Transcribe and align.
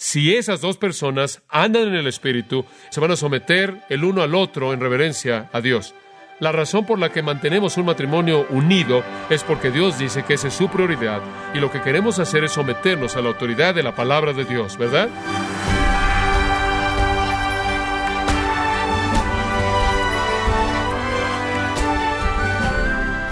Si 0.00 0.36
esas 0.36 0.60
dos 0.60 0.76
personas 0.76 1.42
andan 1.48 1.88
en 1.88 1.96
el 1.96 2.06
Espíritu, 2.06 2.64
se 2.88 3.00
van 3.00 3.10
a 3.10 3.16
someter 3.16 3.82
el 3.88 4.04
uno 4.04 4.22
al 4.22 4.36
otro 4.36 4.72
en 4.72 4.78
reverencia 4.78 5.50
a 5.52 5.60
Dios. 5.60 5.92
La 6.38 6.52
razón 6.52 6.86
por 6.86 7.00
la 7.00 7.10
que 7.10 7.20
mantenemos 7.20 7.76
un 7.78 7.86
matrimonio 7.86 8.46
unido 8.50 9.02
es 9.28 9.42
porque 9.42 9.72
Dios 9.72 9.98
dice 9.98 10.22
que 10.22 10.34
esa 10.34 10.46
es 10.46 10.54
su 10.54 10.68
prioridad 10.68 11.20
y 11.52 11.58
lo 11.58 11.72
que 11.72 11.82
queremos 11.82 12.20
hacer 12.20 12.44
es 12.44 12.52
someternos 12.52 13.16
a 13.16 13.22
la 13.22 13.30
autoridad 13.30 13.74
de 13.74 13.82
la 13.82 13.96
palabra 13.96 14.32
de 14.32 14.44
Dios, 14.44 14.78
¿verdad? 14.78 15.08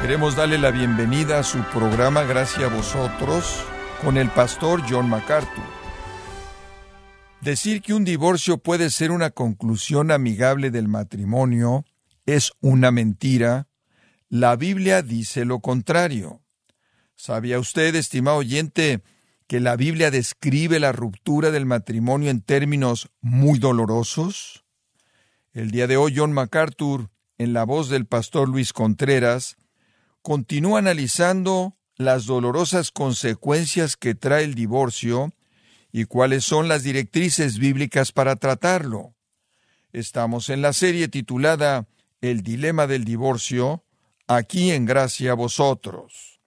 Queremos 0.03 0.35
darle 0.35 0.59
la 0.59 0.73
bienvenida 0.73 1.39
a 1.39 1.45
su 1.45 1.63
programa 1.67 2.25
Gracias 2.25 2.65
a 2.65 2.75
vosotros 2.75 3.65
con 4.03 4.17
el 4.17 4.31
pastor 4.31 4.83
John 4.89 5.09
MacArthur. 5.09 5.76
Decir 7.47 7.81
que 7.81 7.95
un 7.95 8.05
divorcio 8.05 8.59
puede 8.59 8.91
ser 8.91 9.13
una 9.13 9.31
conclusión 9.31 10.11
amigable 10.11 10.73
del 10.73 10.89
matrimonio 10.89 11.85
es 12.27 12.51
una 12.61 12.91
mentira. 12.91 13.69
La 14.29 14.57
Biblia 14.57 15.01
dice 15.01 15.45
lo 15.45 15.61
contrario. 15.61 16.41
¿Sabía 17.15 17.61
usted, 17.61 17.95
estimado 17.95 18.39
oyente, 18.39 19.01
que 19.47 19.61
la 19.61 19.77
Biblia 19.77 20.11
describe 20.11 20.81
la 20.81 20.91
ruptura 20.91 21.53
del 21.53 21.67
matrimonio 21.67 22.33
en 22.33 22.41
términos 22.41 23.11
muy 23.21 23.61
dolorosos? 23.61 24.65
El 25.53 25.71
día 25.71 25.87
de 25.87 25.97
hoy 25.97 26.15
John 26.17 26.33
MacArthur, 26.33 27.11
en 27.39 27.53
la 27.53 27.63
voz 27.63 27.89
del 27.89 28.07
pastor 28.07 28.49
Luis 28.49 28.73
Contreras, 28.73 29.57
continúa 30.21 30.81
analizando 30.81 31.77
las 31.95 32.27
dolorosas 32.27 32.91
consecuencias 32.91 33.97
que 33.97 34.17
trae 34.17 34.43
el 34.43 34.57
divorcio 34.57 35.33
y 35.93 36.05
cuáles 36.05 36.45
son 36.45 36.69
las 36.69 36.83
directrices 36.83 37.59
bíblicas 37.59 38.13
para 38.13 38.37
tratarlo. 38.37 39.15
Estamos 39.93 40.51
en 40.51 40.63
la 40.63 40.73
serie 40.73 41.09
titulada 41.09 41.87
El 42.21 42.43
dilema 42.43 42.87
del 42.87 43.05
divorcio, 43.05 43.85
aquí 44.27 44.71
en 44.73 44.85
gracia 44.85 45.33
a 45.33 45.35
vosotros. 45.35 46.41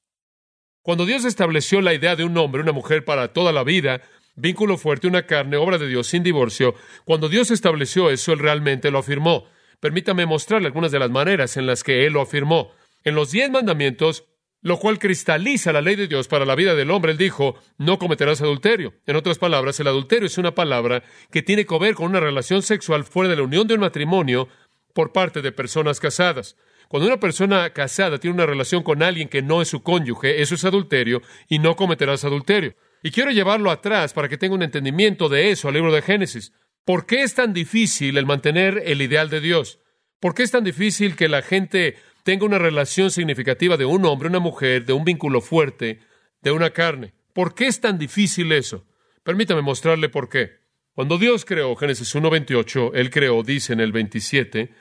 Cuando 0.81 1.05
Dios 1.05 1.25
estableció 1.25 1.81
la 1.81 1.93
idea 1.93 2.15
de 2.15 2.23
un 2.23 2.37
hombre, 2.37 2.61
una 2.61 2.71
mujer 2.71 3.05
para 3.05 3.33
toda 3.33 3.51
la 3.51 3.63
vida, 3.63 4.01
vínculo 4.35 4.77
fuerte, 4.77 5.07
una 5.07 5.25
carne, 5.25 5.57
obra 5.57 5.77
de 5.77 5.87
Dios 5.87 6.07
sin 6.07 6.23
divorcio, 6.23 6.75
cuando 7.05 7.29
Dios 7.29 7.51
estableció 7.51 8.09
eso, 8.09 8.33
Él 8.33 8.39
realmente 8.39 8.91
lo 8.91 8.99
afirmó. 8.99 9.45
Permítame 9.79 10.25
mostrarle 10.25 10.67
algunas 10.67 10.91
de 10.91 10.99
las 10.99 11.09
maneras 11.09 11.57
en 11.57 11.65
las 11.65 11.83
que 11.83 12.05
Él 12.05 12.13
lo 12.13 12.21
afirmó. 12.21 12.71
En 13.03 13.15
los 13.15 13.31
diez 13.31 13.49
mandamientos, 13.49 14.25
lo 14.61 14.77
cual 14.77 14.99
cristaliza 14.99 15.71
la 15.71 15.81
ley 15.81 15.95
de 15.95 16.07
Dios 16.07 16.27
para 16.27 16.45
la 16.45 16.55
vida 16.55 16.75
del 16.75 16.91
hombre. 16.91 17.13
Él 17.13 17.17
dijo, 17.17 17.55
no 17.77 17.97
cometerás 17.97 18.41
adulterio. 18.41 18.93
En 19.05 19.15
otras 19.15 19.37
palabras, 19.37 19.79
el 19.79 19.87
adulterio 19.87 20.27
es 20.27 20.37
una 20.37 20.53
palabra 20.55 21.03
que 21.31 21.41
tiene 21.41 21.65
que 21.65 21.79
ver 21.79 21.95
con 21.95 22.07
una 22.07 22.19
relación 22.19 22.61
sexual 22.61 23.03
fuera 23.03 23.29
de 23.29 23.37
la 23.37 23.43
unión 23.43 23.67
de 23.67 23.75
un 23.75 23.81
matrimonio 23.81 24.49
por 24.93 25.11
parte 25.11 25.41
de 25.41 25.51
personas 25.51 25.99
casadas. 25.99 26.57
Cuando 26.89 27.07
una 27.07 27.19
persona 27.19 27.69
casada 27.69 28.17
tiene 28.17 28.33
una 28.33 28.47
relación 28.47 28.81
con 28.81 29.03
alguien 29.03 29.29
que 29.29 29.43
no 29.43 29.61
es 29.61 29.67
su 29.67 29.83
cónyuge, 29.83 30.41
eso 30.41 30.55
es 30.55 30.65
adulterio 30.65 31.21
y 31.47 31.59
no 31.59 31.75
cometerás 31.75 32.25
adulterio. 32.25 32.75
Y 33.03 33.11
quiero 33.11 33.31
llevarlo 33.31 33.71
atrás 33.71 34.11
para 34.11 34.27
que 34.27 34.37
tenga 34.37 34.55
un 34.55 34.63
entendimiento 34.63 35.29
de 35.29 35.51
eso 35.51 35.67
al 35.67 35.75
libro 35.75 35.93
de 35.93 36.01
Génesis. 36.01 36.51
¿Por 36.83 37.05
qué 37.05 37.21
es 37.21 37.35
tan 37.35 37.53
difícil 37.53 38.17
el 38.17 38.25
mantener 38.25 38.81
el 38.85 39.01
ideal 39.01 39.29
de 39.29 39.39
Dios? 39.39 39.79
¿Por 40.19 40.33
qué 40.33 40.43
es 40.43 40.51
tan 40.51 40.63
difícil 40.63 41.15
que 41.15 41.29
la 41.29 41.43
gente 41.43 41.95
tenga 42.23 42.45
una 42.45 42.59
relación 42.59 43.11
significativa 43.11 43.77
de 43.77 43.85
un 43.85 44.05
hombre, 44.05 44.29
una 44.29 44.39
mujer, 44.39 44.85
de 44.85 44.93
un 44.93 45.03
vínculo 45.03 45.41
fuerte, 45.41 45.99
de 46.41 46.51
una 46.51 46.71
carne. 46.71 47.13
¿Por 47.33 47.55
qué 47.55 47.67
es 47.67 47.79
tan 47.79 47.97
difícil 47.97 48.51
eso? 48.51 48.85
Permítame 49.23 49.61
mostrarle 49.61 50.09
por 50.09 50.29
qué. 50.29 50.59
Cuando 50.93 51.17
Dios 51.17 51.45
creó, 51.45 51.75
Génesis 51.75 52.13
1.28, 52.15 52.91
Él 52.93 53.09
creó, 53.09 53.43
dice 53.43 53.73
en 53.73 53.79
el 53.79 53.91
27, 53.91 54.73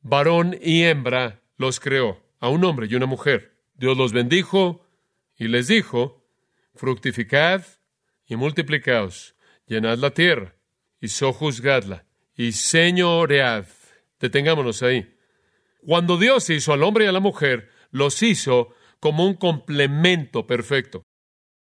varón 0.00 0.56
y 0.60 0.82
hembra 0.82 1.42
los 1.56 1.78
creó, 1.78 2.20
a 2.40 2.48
un 2.48 2.64
hombre 2.64 2.88
y 2.90 2.94
una 2.94 3.06
mujer. 3.06 3.52
Dios 3.74 3.96
los 3.96 4.12
bendijo 4.12 4.84
y 5.36 5.48
les 5.48 5.68
dijo, 5.68 6.26
fructificad 6.74 7.64
y 8.26 8.36
multiplicaos, 8.36 9.36
llenad 9.66 9.98
la 9.98 10.10
tierra 10.10 10.56
y 11.00 11.08
sojuzgadla 11.08 12.04
y 12.34 12.52
señoread. 12.52 13.66
Detengámonos 14.18 14.82
ahí. 14.82 15.11
Cuando 15.84 16.16
Dios 16.16 16.48
hizo 16.50 16.72
al 16.72 16.82
hombre 16.84 17.04
y 17.04 17.08
a 17.08 17.12
la 17.12 17.20
mujer, 17.20 17.68
los 17.90 18.22
hizo 18.22 18.74
como 19.00 19.26
un 19.26 19.34
complemento 19.34 20.46
perfecto. 20.46 21.02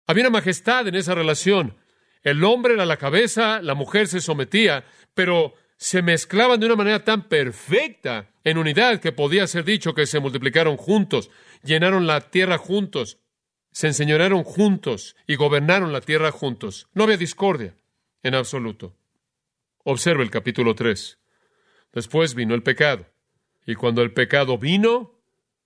Había 0.06 0.22
una 0.22 0.38
majestad 0.38 0.86
en 0.86 0.94
esa 0.94 1.14
relación. 1.14 1.76
El 2.22 2.44
hombre 2.44 2.74
era 2.74 2.86
la 2.86 2.98
cabeza, 2.98 3.60
la 3.62 3.74
mujer 3.74 4.06
se 4.06 4.20
sometía, 4.20 4.84
pero 5.14 5.54
se 5.76 6.02
mezclaban 6.02 6.60
de 6.60 6.66
una 6.66 6.76
manera 6.76 7.04
tan 7.04 7.28
perfecta 7.28 8.30
en 8.44 8.58
unidad 8.58 9.00
que 9.00 9.10
podía 9.10 9.46
ser 9.48 9.64
dicho 9.64 9.92
que 9.92 10.06
se 10.06 10.20
multiplicaron 10.20 10.76
juntos, 10.76 11.30
llenaron 11.64 12.06
la 12.06 12.30
tierra 12.30 12.58
juntos, 12.58 13.18
se 13.72 13.88
enseñorearon 13.88 14.44
juntos 14.44 15.16
y 15.26 15.34
gobernaron 15.34 15.92
la 15.92 16.00
tierra 16.00 16.30
juntos. 16.30 16.88
No 16.94 17.04
había 17.04 17.16
discordia 17.16 17.74
en 18.22 18.36
absoluto. 18.36 18.96
Observe 19.82 20.22
el 20.22 20.30
capítulo 20.30 20.76
3. 20.76 21.18
Después 21.92 22.34
vino 22.34 22.54
el 22.54 22.62
pecado. 22.62 23.06
Y 23.66 23.74
cuando 23.74 24.02
el 24.02 24.12
pecado 24.12 24.56
vino, 24.58 25.20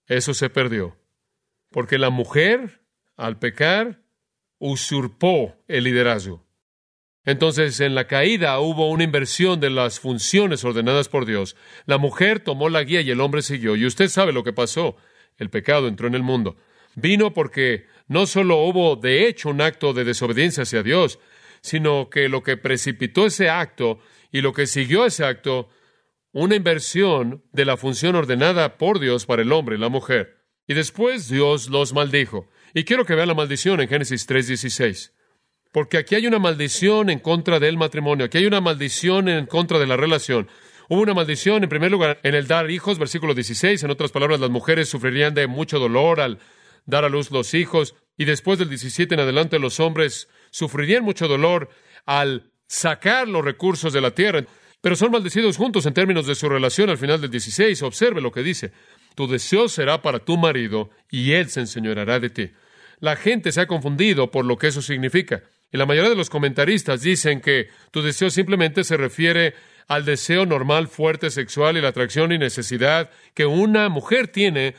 eso 0.06 0.34
se 0.34 0.50
perdió. 0.50 0.97
Porque 1.71 1.99
la 1.99 2.11
mujer, 2.11 2.81
al 3.16 3.38
pecar, 3.38 4.00
usurpó 4.59 5.55
el 5.69 5.84
liderazgo. 5.84 6.44
Entonces, 7.25 7.78
en 7.81 7.94
la 7.94 8.06
caída 8.06 8.59
hubo 8.61 8.88
una 8.88 9.05
inversión 9.05 9.61
de 9.61 9.69
las 9.69 10.00
funciones 10.00 10.65
ordenadas 10.65 11.09
por 11.09 11.27
Dios. 11.27 11.55
La 11.84 11.99
mujer 11.99 12.41
tomó 12.41 12.71
la 12.71 12.83
guía 12.83 13.03
y 13.03 13.11
el 13.11 13.21
hombre 13.21 13.43
siguió. 13.43 13.77
Y 13.77 13.84
usted 13.84 14.09
sabe 14.09 14.32
lo 14.32 14.43
que 14.43 14.55
pasó. 14.55 14.97
El 15.37 15.50
pecado 15.50 15.87
entró 15.87 16.09
en 16.09 16.15
el 16.15 16.22
mundo. 16.22 16.56
Vino 16.94 17.34
porque 17.34 17.87
no 18.09 18.27
solo 18.27 18.65
hubo 18.65 18.97
de 18.97 19.28
hecho 19.28 19.50
un 19.50 19.61
acto 19.61 19.93
de 19.93 20.05
desobediencia 20.05 20.62
hacia 20.62 20.82
Dios, 20.82 21.19
sino 21.61 22.09
que 22.09 22.28
lo 22.28 22.43
que 22.43 22.56
precipitó 22.56 23.27
ese 23.27 23.50
acto 23.50 24.00
y 24.32 24.41
lo 24.41 24.53
que 24.53 24.67
siguió 24.67 25.05
ese 25.05 25.25
acto 25.25 25.69
una 26.33 26.57
inversión 26.57 27.45
de 27.53 27.65
la 27.65 27.77
función 27.77 28.15
ordenada 28.15 28.77
por 28.77 29.01
Dios 29.01 29.27
para 29.27 29.43
el 29.43 29.53
hombre 29.53 29.77
y 29.77 29.81
la 29.81 29.89
mujer. 29.89 30.39
Y 30.67 30.75
después 30.75 31.29
Dios 31.29 31.69
los 31.69 31.93
maldijo. 31.93 32.49
Y 32.75 32.85
quiero 32.85 33.05
que 33.05 33.15
vean 33.15 33.29
la 33.29 33.35
maldición 33.35 33.81
en 33.81 33.89
Génesis 33.89 34.27
3:16. 34.27 35.13
Porque 35.73 35.99
aquí 35.99 36.15
hay 36.15 36.27
una 36.27 36.39
maldición 36.39 37.11
en 37.11 37.21
contra 37.21 37.59
del 37.61 37.77
matrimonio, 37.77 38.27
aquí 38.27 38.39
hay 38.39 38.47
una 38.47 38.61
maldición 38.61 39.29
en 39.29 39.47
contra 39.47 39.79
de 39.79 39.87
la 39.87 39.97
relación. 39.97 40.49
Hubo 40.89 41.03
una 41.03 41.15
maldición, 41.15 41.63
en 41.63 41.69
primer 41.69 41.93
lugar, 41.93 42.19
en 42.25 42.35
el 42.35 42.49
dar 42.49 42.69
hijos, 42.69 42.99
versículo 42.99 43.33
16. 43.33 43.85
En 43.85 43.91
otras 43.93 44.11
palabras, 44.11 44.41
las 44.41 44.51
mujeres 44.51 44.89
sufrirían 44.89 45.35
de 45.35 45.47
mucho 45.47 45.79
dolor 45.79 46.21
al 46.21 46.41
dar 46.85 47.05
a 47.05 47.09
luz 47.09 47.31
los 47.31 47.55
hijos. 47.55 47.95
Y 48.17 48.25
después 48.25 48.59
del 48.59 48.69
17 48.69 49.15
en 49.15 49.21
adelante, 49.21 49.61
los 49.61 49.79
hombres 49.79 50.29
sufrirían 50.51 51.05
mucho 51.05 51.29
dolor 51.29 51.71
al 52.07 52.51
sacar 52.67 53.29
los 53.29 53.45
recursos 53.45 53.93
de 53.93 54.01
la 54.01 54.11
tierra 54.12 54.45
pero 54.81 54.97
son 54.97 55.13
maldecidos 55.13 55.57
juntos 55.57 55.85
en 55.87 55.95
términos 55.95 56.27
de 56.27 56.35
su 56.35 56.49
relación 56.49 56.91
al 56.91 56.99
final 56.99 57.21
del 57.21 57.31
16. 57.31 57.83
Observe 57.83 58.21
lo 58.21 58.33
que 58.33 58.43
dice. 58.43 58.73
Tu 59.15 59.27
deseo 59.27 59.69
será 59.69 60.03
para 60.03 60.21
tu 60.21 60.37
marido 60.37 60.91
y 61.11 61.33
él 61.33 61.51
se 61.51 61.61
enseñoreará 61.61 62.19
de 62.21 62.31
ti. 62.31 62.51
La 62.99 63.17
gente 63.17 63.53
se 63.53 63.61
ha 63.61 63.67
confundido 63.67 64.31
por 64.31 64.45
lo 64.45 64.57
que 64.57 64.69
eso 64.69 64.83
significa. 64.83 65.43
Y 65.73 65.77
la 65.77 65.87
mayoría 65.87 66.11
de 66.11 66.17
los 66.17 66.31
comentaristas 66.31 67.03
dicen 67.03 67.41
que 67.41 67.69
tu 67.91 68.03
deseo 68.03 68.31
simplemente 68.31 68.85
se 68.85 68.97
refiere 68.97 69.55
al 69.87 70.05
deseo 70.05 70.47
normal, 70.47 70.89
fuerte, 70.89 71.31
sexual 71.31 71.77
y 71.77 71.81
la 71.81 71.89
atracción 71.89 72.33
y 72.33 72.39
necesidad 72.39 73.11
que 73.35 73.47
una 73.47 73.89
mujer 73.89 74.29
tiene 74.29 74.75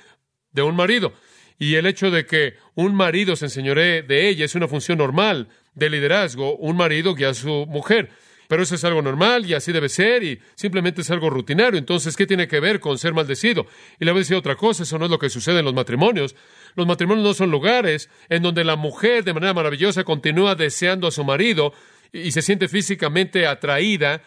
de 0.51 0.61
un 0.61 0.75
marido. 0.75 1.13
Y 1.59 1.75
el 1.75 1.85
hecho 1.85 2.09
de 2.09 2.25
que 2.25 2.55
un 2.73 2.95
marido 2.95 3.35
se 3.35 3.45
enseñoree 3.45 4.01
de 4.01 4.29
ella 4.29 4.45
es 4.45 4.55
una 4.55 4.67
función 4.67 4.97
normal 4.97 5.47
de 5.75 5.89
liderazgo, 5.89 6.55
un 6.57 6.75
marido 6.75 7.13
que 7.13 7.25
a 7.25 7.33
su 7.33 7.65
mujer 7.67 8.09
pero 8.51 8.63
eso 8.63 8.75
es 8.75 8.83
algo 8.83 9.01
normal 9.01 9.45
y 9.45 9.53
así 9.53 9.71
debe 9.71 9.87
ser 9.87 10.23
y 10.23 10.37
simplemente 10.55 11.03
es 11.03 11.09
algo 11.09 11.29
rutinario. 11.29 11.79
Entonces, 11.79 12.17
¿qué 12.17 12.27
tiene 12.27 12.49
que 12.49 12.59
ver 12.59 12.81
con 12.81 12.97
ser 12.97 13.13
maldecido? 13.13 13.65
Y 13.97 14.03
le 14.03 14.11
voy 14.11 14.19
a 14.19 14.23
decir 14.23 14.35
otra 14.35 14.57
cosa, 14.57 14.83
eso 14.83 14.99
no 14.99 15.05
es 15.05 15.11
lo 15.11 15.17
que 15.17 15.29
sucede 15.29 15.59
en 15.59 15.63
los 15.63 15.73
matrimonios. 15.73 16.35
Los 16.75 16.85
matrimonios 16.85 17.25
no 17.25 17.33
son 17.33 17.49
lugares 17.49 18.09
en 18.27 18.43
donde 18.43 18.65
la 18.65 18.75
mujer 18.75 19.23
de 19.23 19.33
manera 19.33 19.53
maravillosa 19.53 20.03
continúa 20.03 20.55
deseando 20.55 21.07
a 21.07 21.11
su 21.11 21.23
marido 21.23 21.71
y 22.11 22.33
se 22.33 22.41
siente 22.41 22.67
físicamente 22.67 23.47
atraída 23.47 24.21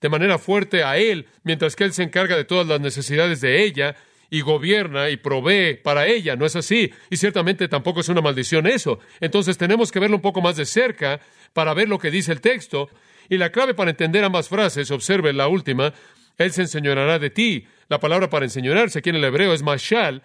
de 0.00 0.08
manera 0.08 0.38
fuerte 0.38 0.82
a 0.82 0.96
él, 0.96 1.26
mientras 1.42 1.76
que 1.76 1.84
él 1.84 1.92
se 1.92 2.02
encarga 2.02 2.34
de 2.34 2.46
todas 2.46 2.66
las 2.66 2.80
necesidades 2.80 3.42
de 3.42 3.62
ella 3.62 3.94
y 4.30 4.40
gobierna 4.40 5.10
y 5.10 5.18
provee 5.18 5.74
para 5.74 6.06
ella. 6.06 6.34
No 6.34 6.46
es 6.46 6.56
así. 6.56 6.90
Y 7.10 7.18
ciertamente 7.18 7.68
tampoco 7.68 8.00
es 8.00 8.08
una 8.08 8.22
maldición 8.22 8.66
eso. 8.66 9.00
Entonces 9.20 9.58
tenemos 9.58 9.92
que 9.92 10.00
verlo 10.00 10.16
un 10.16 10.22
poco 10.22 10.40
más 10.40 10.56
de 10.56 10.64
cerca 10.64 11.20
para 11.52 11.74
ver 11.74 11.90
lo 11.90 11.98
que 11.98 12.10
dice 12.10 12.32
el 12.32 12.40
texto 12.40 12.88
y 13.28 13.38
la 13.38 13.50
clave 13.50 13.74
para 13.74 13.90
entender 13.90 14.24
ambas 14.24 14.48
frases, 14.48 14.90
observe 14.90 15.32
la 15.32 15.48
última, 15.48 15.92
Él 16.38 16.52
se 16.52 16.62
enseñorará 16.62 17.18
de 17.18 17.30
ti. 17.30 17.66
La 17.88 18.00
palabra 18.00 18.30
para 18.30 18.44
enseñorarse 18.44 18.98
aquí 18.98 19.10
en 19.10 19.16
el 19.16 19.24
hebreo 19.24 19.52
es 19.52 19.62
mashal. 19.62 20.22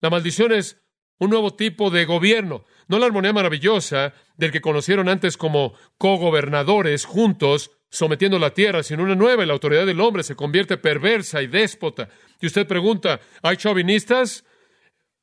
La 0.00 0.10
maldición 0.10 0.52
es 0.52 0.82
un 1.18 1.30
nuevo 1.30 1.54
tipo 1.54 1.90
de 1.90 2.04
gobierno. 2.04 2.64
no 2.88 2.98
la 2.98 3.06
armonía 3.06 3.32
maravillosa 3.32 4.12
del 4.36 4.50
que 4.50 4.60
conocieron 4.60 5.08
antes 5.08 5.36
como 5.36 5.74
cogobernadores 5.96 7.04
juntos, 7.04 7.70
sometiendo 7.90 8.38
la 8.38 8.54
tierra, 8.54 8.82
sino 8.82 9.04
una 9.04 9.14
nueva 9.14 9.44
y 9.44 9.46
la 9.46 9.52
autoridad 9.52 9.86
del 9.86 10.00
hombre 10.00 10.24
se 10.24 10.34
convierte 10.34 10.78
perversa 10.78 11.40
y 11.40 11.46
déspota. 11.46 12.08
Y 12.40 12.46
usted 12.46 12.66
pregunta, 12.66 13.20
¿hay 13.42 13.56
chauvinistas? 13.56 14.44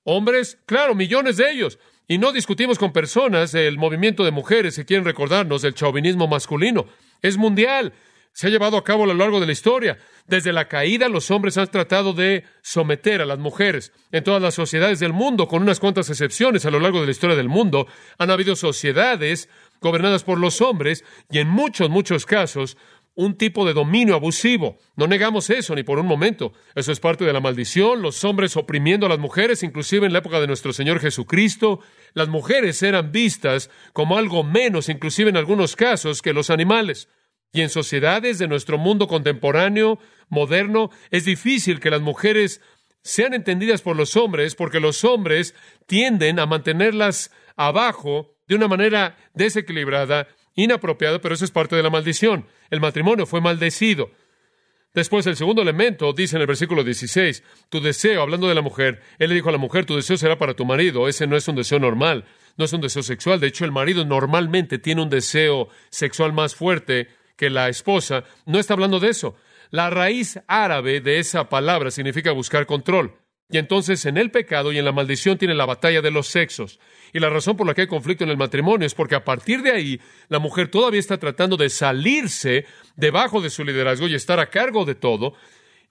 ¿Hombres? 0.04 0.58
Claro, 0.66 0.96
millones 0.96 1.38
de 1.38 1.52
ellos. 1.52 1.80
Y 2.08 2.18
no 2.18 2.32
discutimos 2.32 2.80
con 2.80 2.94
personas 2.94 3.52
del 3.52 3.78
movimiento 3.78 4.24
de 4.24 4.32
mujeres 4.32 4.75
que 4.75 4.86
quieren 4.86 5.06
recordarnos 5.06 5.62
del 5.62 5.75
chauvinismo 5.75 6.28
masculino. 6.28 6.88
Es 7.21 7.38
mundial. 7.38 7.94
Se 8.31 8.48
ha 8.48 8.50
llevado 8.50 8.77
a 8.77 8.83
cabo 8.83 9.04
a 9.04 9.07
lo 9.07 9.13
largo 9.13 9.39
de 9.39 9.48
la 9.48 9.51
historia. 9.51 9.98
Desde 10.27 10.54
la 10.54 10.68
caída, 10.68 11.10
los 11.10 11.31
hombres 11.31 11.57
han 11.57 11.68
tratado 11.68 12.13
de 12.13 12.45
someter 12.62 13.21
a 13.21 13.25
las 13.25 13.39
mujeres. 13.39 13.92
En 14.12 14.24
todas 14.24 14.42
las 14.42 14.54
sociedades 14.54 15.00
del 15.00 15.12
mundo, 15.12 15.48
con 15.48 15.63
unas 15.63 15.80
cuantas 15.80 16.10
excepciones 16.10 16.66
a 16.66 16.71
lo 16.71 16.80
largo 16.80 17.00
de 17.00 17.07
la 17.07 17.12
historia 17.12 17.36
del 17.36 17.50
mundo, 17.50 17.88
han 18.18 18.30
habido 18.30 18.56
sociedades 18.56 19.50
gobernadas 19.81 20.24
por 20.24 20.39
los 20.39 20.62
hombres 20.62 21.04
y 21.31 21.39
en 21.39 21.50
muchos, 21.50 21.89
muchos 21.89 22.25
casos 22.25 22.77
un 23.19 23.36
tipo 23.36 23.66
de 23.66 23.74
dominio 23.74 24.16
abusivo. 24.16 24.77
No 24.95 25.06
negamos 25.06 25.50
eso 25.50 25.75
ni 25.75 25.83
por 25.83 26.00
un 26.00 26.06
momento. 26.06 26.54
Eso 26.74 26.94
es 26.94 27.01
parte 27.01 27.25
de 27.25 27.33
la 27.33 27.42
maldición, 27.42 28.01
los 28.01 28.24
hombres 28.24 28.56
oprimiendo 28.56 29.06
a 29.06 29.10
las 29.10 29.19
mujeres, 29.19 29.62
inclusive 29.62 30.06
en 30.06 30.13
la 30.13 30.19
época 30.19 30.39
de 30.39 30.48
nuestro 30.48 30.71
Señor 30.71 31.01
Jesucristo. 31.01 31.81
Las 32.13 32.30
mujeres 32.30 32.81
eran 32.81 33.12
vistas 33.12 33.69
como 33.92 34.18
algo 34.18 34.45
menos, 34.45 34.88
inclusive 34.88 35.30
en 35.30 35.36
algunos 35.36 35.75
casos, 35.75 36.21
que 36.21 36.31
los 36.31 36.50
animales. 36.50 37.10
Y 37.51 37.60
en 37.60 37.68
sociedades 37.68 38.39
de 38.39 38.48
nuestro 38.48 38.77
mundo 38.77 39.10
contemporáneo, 39.10 40.00
moderno, 40.30 40.89
es 41.12 41.25
difícil 41.25 41.81
que 41.81 41.89
las 41.89 42.00
mujeres 42.00 42.62
sean 43.04 43.33
entendidas 43.33 43.81
por 43.81 43.98
los 43.98 44.15
hombres 44.15 44.56
porque 44.56 44.80
los 44.80 45.04
hombres 45.04 45.56
tienden 45.88 46.39
a 46.39 46.45
mantenerlas 46.45 47.31
abajo 47.57 48.38
de 48.48 48.56
una 48.56 48.69
manera 48.69 49.18
desequilibrada, 49.33 50.30
inapropiada, 50.64 51.20
pero 51.20 51.36
eso 51.36 51.46
es 51.46 51.52
parte 51.52 51.76
de 51.76 51.84
la 51.84 51.90
maldición. 51.90 52.46
El 52.70 52.80
matrimonio 52.80 53.26
fue 53.26 53.42
maldecido. 53.42 54.12
Después, 54.94 55.28
el 55.28 55.36
segundo 55.36 55.62
elemento 55.62 56.14
dice 56.14 56.36
en 56.36 56.42
el 56.42 56.48
versículo 56.48 56.84
16, 56.84 57.44
tu 57.70 57.80
deseo, 57.80 58.22
hablando 58.22 58.48
de 58.48 58.56
la 58.56 58.62
mujer, 58.62 59.02
él 59.20 59.30
le 59.30 59.36
dijo 59.36 59.50
a 59.50 59.52
la 59.52 59.58
mujer, 59.60 59.86
tu 59.86 59.96
deseo 59.96 60.18
será 60.18 60.38
para 60.38 60.56
tu 60.56 60.66
marido. 60.66 61.08
Ese 61.08 61.28
no 61.28 61.38
es 61.38 61.48
un 61.48 61.56
deseo 61.56 61.80
normal, 61.80 62.26
no 62.58 62.66
es 62.66 62.74
un 62.74 62.82
deseo 62.82 63.04
sexual. 63.04 63.40
De 63.40 63.48
hecho, 63.48 63.66
el 63.66 63.72
marido 63.72 64.04
normalmente 64.04 64.80
tiene 64.80 65.04
un 65.04 65.10
deseo 65.10 65.70
sexual 65.90 66.34
más 66.34 66.56
fuerte 66.56 67.08
que 67.40 67.50
la 67.50 67.70
esposa, 67.70 68.26
no 68.46 68.60
está 68.60 68.74
hablando 68.74 69.00
de 69.00 69.10
eso. 69.10 69.36
La 69.72 69.90
raíz 69.90 70.40
árabe 70.48 71.00
de 71.00 71.20
esa 71.20 71.48
palabra 71.48 71.92
significa 71.92 72.32
buscar 72.32 72.66
control. 72.66 73.14
Y 73.51 73.57
entonces 73.57 74.06
en 74.06 74.18
el 74.18 74.30
pecado 74.30 74.72
y 74.72 74.78
en 74.78 74.86
la 74.86 74.92
maldición 74.92 75.40
tiene 75.40 75.56
la 75.56 75.66
batalla 75.66 76.01
de 76.01 76.12
los 76.12 76.28
sexos. 76.28 76.80
Y 77.13 77.19
la 77.19 77.31
razón 77.31 77.57
por 77.57 77.66
la 77.66 77.74
que 77.74 77.81
hay 77.81 77.88
conflicto 77.88 78.24
en 78.24 78.30
el 78.30 78.38
matrimonio 78.38 78.86
es 78.86 78.94
porque 78.94 79.16
a 79.16 79.24
partir 79.24 79.63
de 79.63 79.72
ahí 79.72 80.00
la 80.28 80.38
mujer 80.38 80.69
todavía 80.69 81.00
está 81.00 81.18
tratando 81.18 81.57
de 81.57 81.69
salirse 81.69 82.66
debajo 82.96 83.42
de 83.42 83.50
su 83.50 83.63
liderazgo 83.63 84.07
y 84.07 84.13
estar 84.13 84.40
a 84.40 84.51
cargo 84.51 84.86
de 84.86 84.94
todo. 84.94 85.34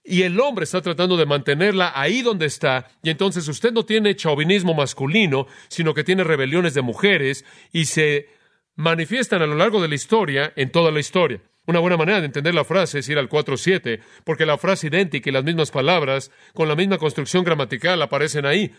Y 0.05 0.23
el 0.23 0.39
hombre 0.39 0.65
está 0.65 0.81
tratando 0.81 1.17
de 1.17 1.27
mantenerla 1.27 1.93
ahí 1.97 2.23
donde 2.23 2.47
está. 2.47 2.89
Y 3.03 3.11
entonces 3.11 3.49
usted 3.49 3.73
no 3.73 3.85
tiene 3.85 4.15
chauvinismo 4.15 4.73
masculino, 4.73 5.49
sino 5.67 5.95
que 5.95 6.05
tiene 6.05 6.23
rebeliones 6.23 6.75
de 6.75 6.83
mujeres 6.83 7.45
y 7.73 7.87
se 7.87 8.29
manifiestan 8.77 9.43
a 9.43 9.47
lo 9.47 9.57
largo 9.57 9.83
de 9.83 9.89
la 9.89 9.97
historia, 9.97 10.53
en 10.55 10.71
toda 10.71 10.93
la 10.93 11.01
historia. 11.01 11.43
Una 11.69 11.81
buena 11.81 11.99
manera 11.99 12.21
de 12.21 12.25
entender 12.25 12.55
la 12.55 12.65
frase 12.65 13.01
es 13.01 13.09
ir 13.11 13.19
al 13.19 13.29
4.7, 13.29 14.01
porque 14.25 14.47
la 14.47 14.57
frase 14.57 14.87
idéntica 14.87 15.29
y 15.29 15.33
las 15.35 15.45
mismas 15.45 15.71
palabras, 15.71 16.31
con 16.55 16.67
la 16.67 16.75
misma 16.75 16.97
construcción 16.97 17.45
gramatical, 17.45 18.01
aparecen 18.01 18.47
ahí. 18.47 18.75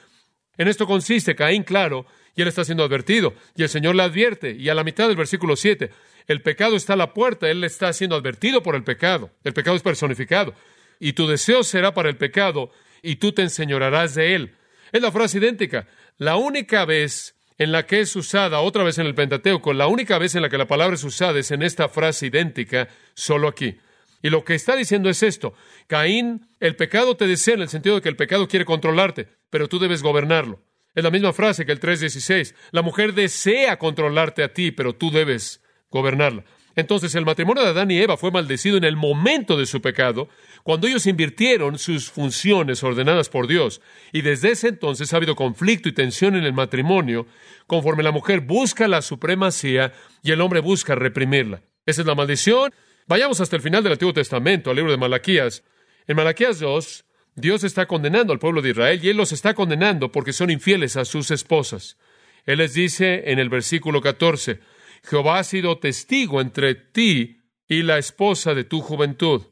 En 0.57 0.67
esto 0.67 0.87
consiste 0.87 1.35
Caín, 1.35 1.61
claro, 1.61 2.07
y 2.35 2.41
él 2.41 2.47
está 2.47 2.65
siendo 2.65 2.83
advertido, 2.83 3.35
y 3.55 3.61
el 3.61 3.69
Señor 3.69 3.93
le 3.93 4.01
advierte, 4.01 4.55
y 4.55 4.69
a 4.69 4.73
la 4.73 4.83
mitad 4.83 5.07
del 5.07 5.17
versículo 5.17 5.55
7, 5.55 5.91
el 6.25 6.41
pecado 6.41 6.75
está 6.75 6.93
a 6.93 6.95
la 6.95 7.13
puerta, 7.13 7.47
él 7.47 7.63
está 7.63 7.93
siendo 7.93 8.15
advertido 8.15 8.63
por 8.63 8.73
el 8.73 8.83
pecado, 8.83 9.29
el 9.43 9.53
pecado 9.53 9.77
es 9.77 9.83
personificado, 9.83 10.55
y 10.99 11.13
tu 11.13 11.27
deseo 11.27 11.61
será 11.61 11.93
para 11.93 12.09
el 12.09 12.17
pecado, 12.17 12.71
y 13.03 13.17
tú 13.17 13.33
te 13.33 13.43
enseñorarás 13.43 14.15
de 14.15 14.33
él. 14.33 14.55
Es 14.91 15.03
la 15.03 15.11
frase 15.11 15.37
idéntica. 15.37 15.85
La 16.17 16.37
única 16.37 16.85
vez 16.85 17.35
en 17.59 17.73
la 17.73 17.85
que 17.85 17.99
es 17.99 18.15
usada 18.15 18.61
otra 18.61 18.83
vez 18.83 18.97
en 18.97 19.05
el 19.05 19.13
Pentateuco, 19.13 19.73
la 19.73 19.87
única 19.87 20.17
vez 20.17 20.33
en 20.33 20.41
la 20.41 20.49
que 20.49 20.57
la 20.57 20.67
palabra 20.67 20.95
es 20.95 21.03
usada 21.03 21.37
es 21.37 21.51
en 21.51 21.61
esta 21.61 21.89
frase 21.89 22.27
idéntica, 22.27 22.87
solo 23.13 23.49
aquí. 23.49 23.77
Y 24.21 24.29
lo 24.29 24.43
que 24.43 24.55
está 24.55 24.75
diciendo 24.75 25.09
es 25.09 25.21
esto, 25.23 25.53
Caín, 25.87 26.47
el 26.59 26.75
pecado 26.75 27.15
te 27.15 27.27
desea 27.27 27.55
en 27.55 27.61
el 27.61 27.69
sentido 27.69 27.95
de 27.95 28.01
que 28.01 28.09
el 28.09 28.15
pecado 28.15 28.47
quiere 28.47 28.65
controlarte, 28.65 29.27
pero 29.49 29.67
tú 29.67 29.77
debes 29.77 30.01
gobernarlo. 30.01 30.63
Es 30.95 31.03
la 31.03 31.11
misma 31.11 31.33
frase 31.33 31.65
que 31.65 31.71
el 31.71 31.79
3.16, 31.79 32.55
la 32.71 32.81
mujer 32.81 33.13
desea 33.13 33.77
controlarte 33.77 34.41
a 34.41 34.53
ti, 34.53 34.71
pero 34.71 34.95
tú 34.95 35.11
debes 35.11 35.61
gobernarla. 35.91 36.45
Entonces 36.75 37.13
el 37.15 37.25
matrimonio 37.25 37.63
de 37.63 37.69
Adán 37.69 37.91
y 37.91 37.99
Eva 37.99 38.15
fue 38.15 38.31
maldecido 38.31 38.77
en 38.77 38.85
el 38.85 38.95
momento 38.95 39.57
de 39.57 39.65
su 39.65 39.81
pecado, 39.81 40.29
cuando 40.63 40.87
ellos 40.87 41.05
invirtieron 41.05 41.77
sus 41.77 42.09
funciones 42.09 42.83
ordenadas 42.83 43.29
por 43.29 43.47
Dios. 43.47 43.81
Y 44.11 44.21
desde 44.21 44.51
ese 44.51 44.67
entonces 44.67 45.13
ha 45.13 45.17
habido 45.17 45.35
conflicto 45.35 45.89
y 45.89 45.93
tensión 45.93 46.35
en 46.35 46.43
el 46.43 46.53
matrimonio, 46.53 47.27
conforme 47.67 48.03
la 48.03 48.11
mujer 48.11 48.41
busca 48.41 48.87
la 48.87 49.01
supremacía 49.01 49.93
y 50.23 50.31
el 50.31 50.41
hombre 50.41 50.59
busca 50.59 50.95
reprimirla. 50.95 51.61
Esa 51.85 52.01
es 52.01 52.07
la 52.07 52.15
maldición. 52.15 52.73
Vayamos 53.07 53.41
hasta 53.41 53.55
el 53.55 53.61
final 53.61 53.83
del 53.83 53.93
Antiguo 53.93 54.13
Testamento, 54.13 54.69
al 54.69 54.75
libro 54.75 54.91
de 54.91 54.97
Malaquías. 54.97 55.63
En 56.07 56.15
Malaquías 56.15 56.59
2, 56.59 57.05
Dios 57.35 57.63
está 57.63 57.87
condenando 57.87 58.33
al 58.33 58.39
pueblo 58.39 58.61
de 58.61 58.71
Israel 58.71 58.99
y 59.01 59.09
Él 59.09 59.17
los 59.17 59.31
está 59.31 59.53
condenando 59.53 60.11
porque 60.11 60.33
son 60.33 60.49
infieles 60.49 60.97
a 60.97 61.05
sus 61.05 61.31
esposas. 61.31 61.97
Él 62.45 62.59
les 62.59 62.73
dice 62.73 63.31
en 63.31 63.39
el 63.39 63.49
versículo 63.49 64.01
14, 64.01 64.59
Jehová 65.03 65.39
ha 65.39 65.43
sido 65.43 65.79
testigo 65.79 66.41
entre 66.41 66.75
ti 66.75 67.41
y 67.67 67.83
la 67.83 67.97
esposa 67.97 68.53
de 68.53 68.63
tu 68.63 68.81
juventud, 68.81 69.43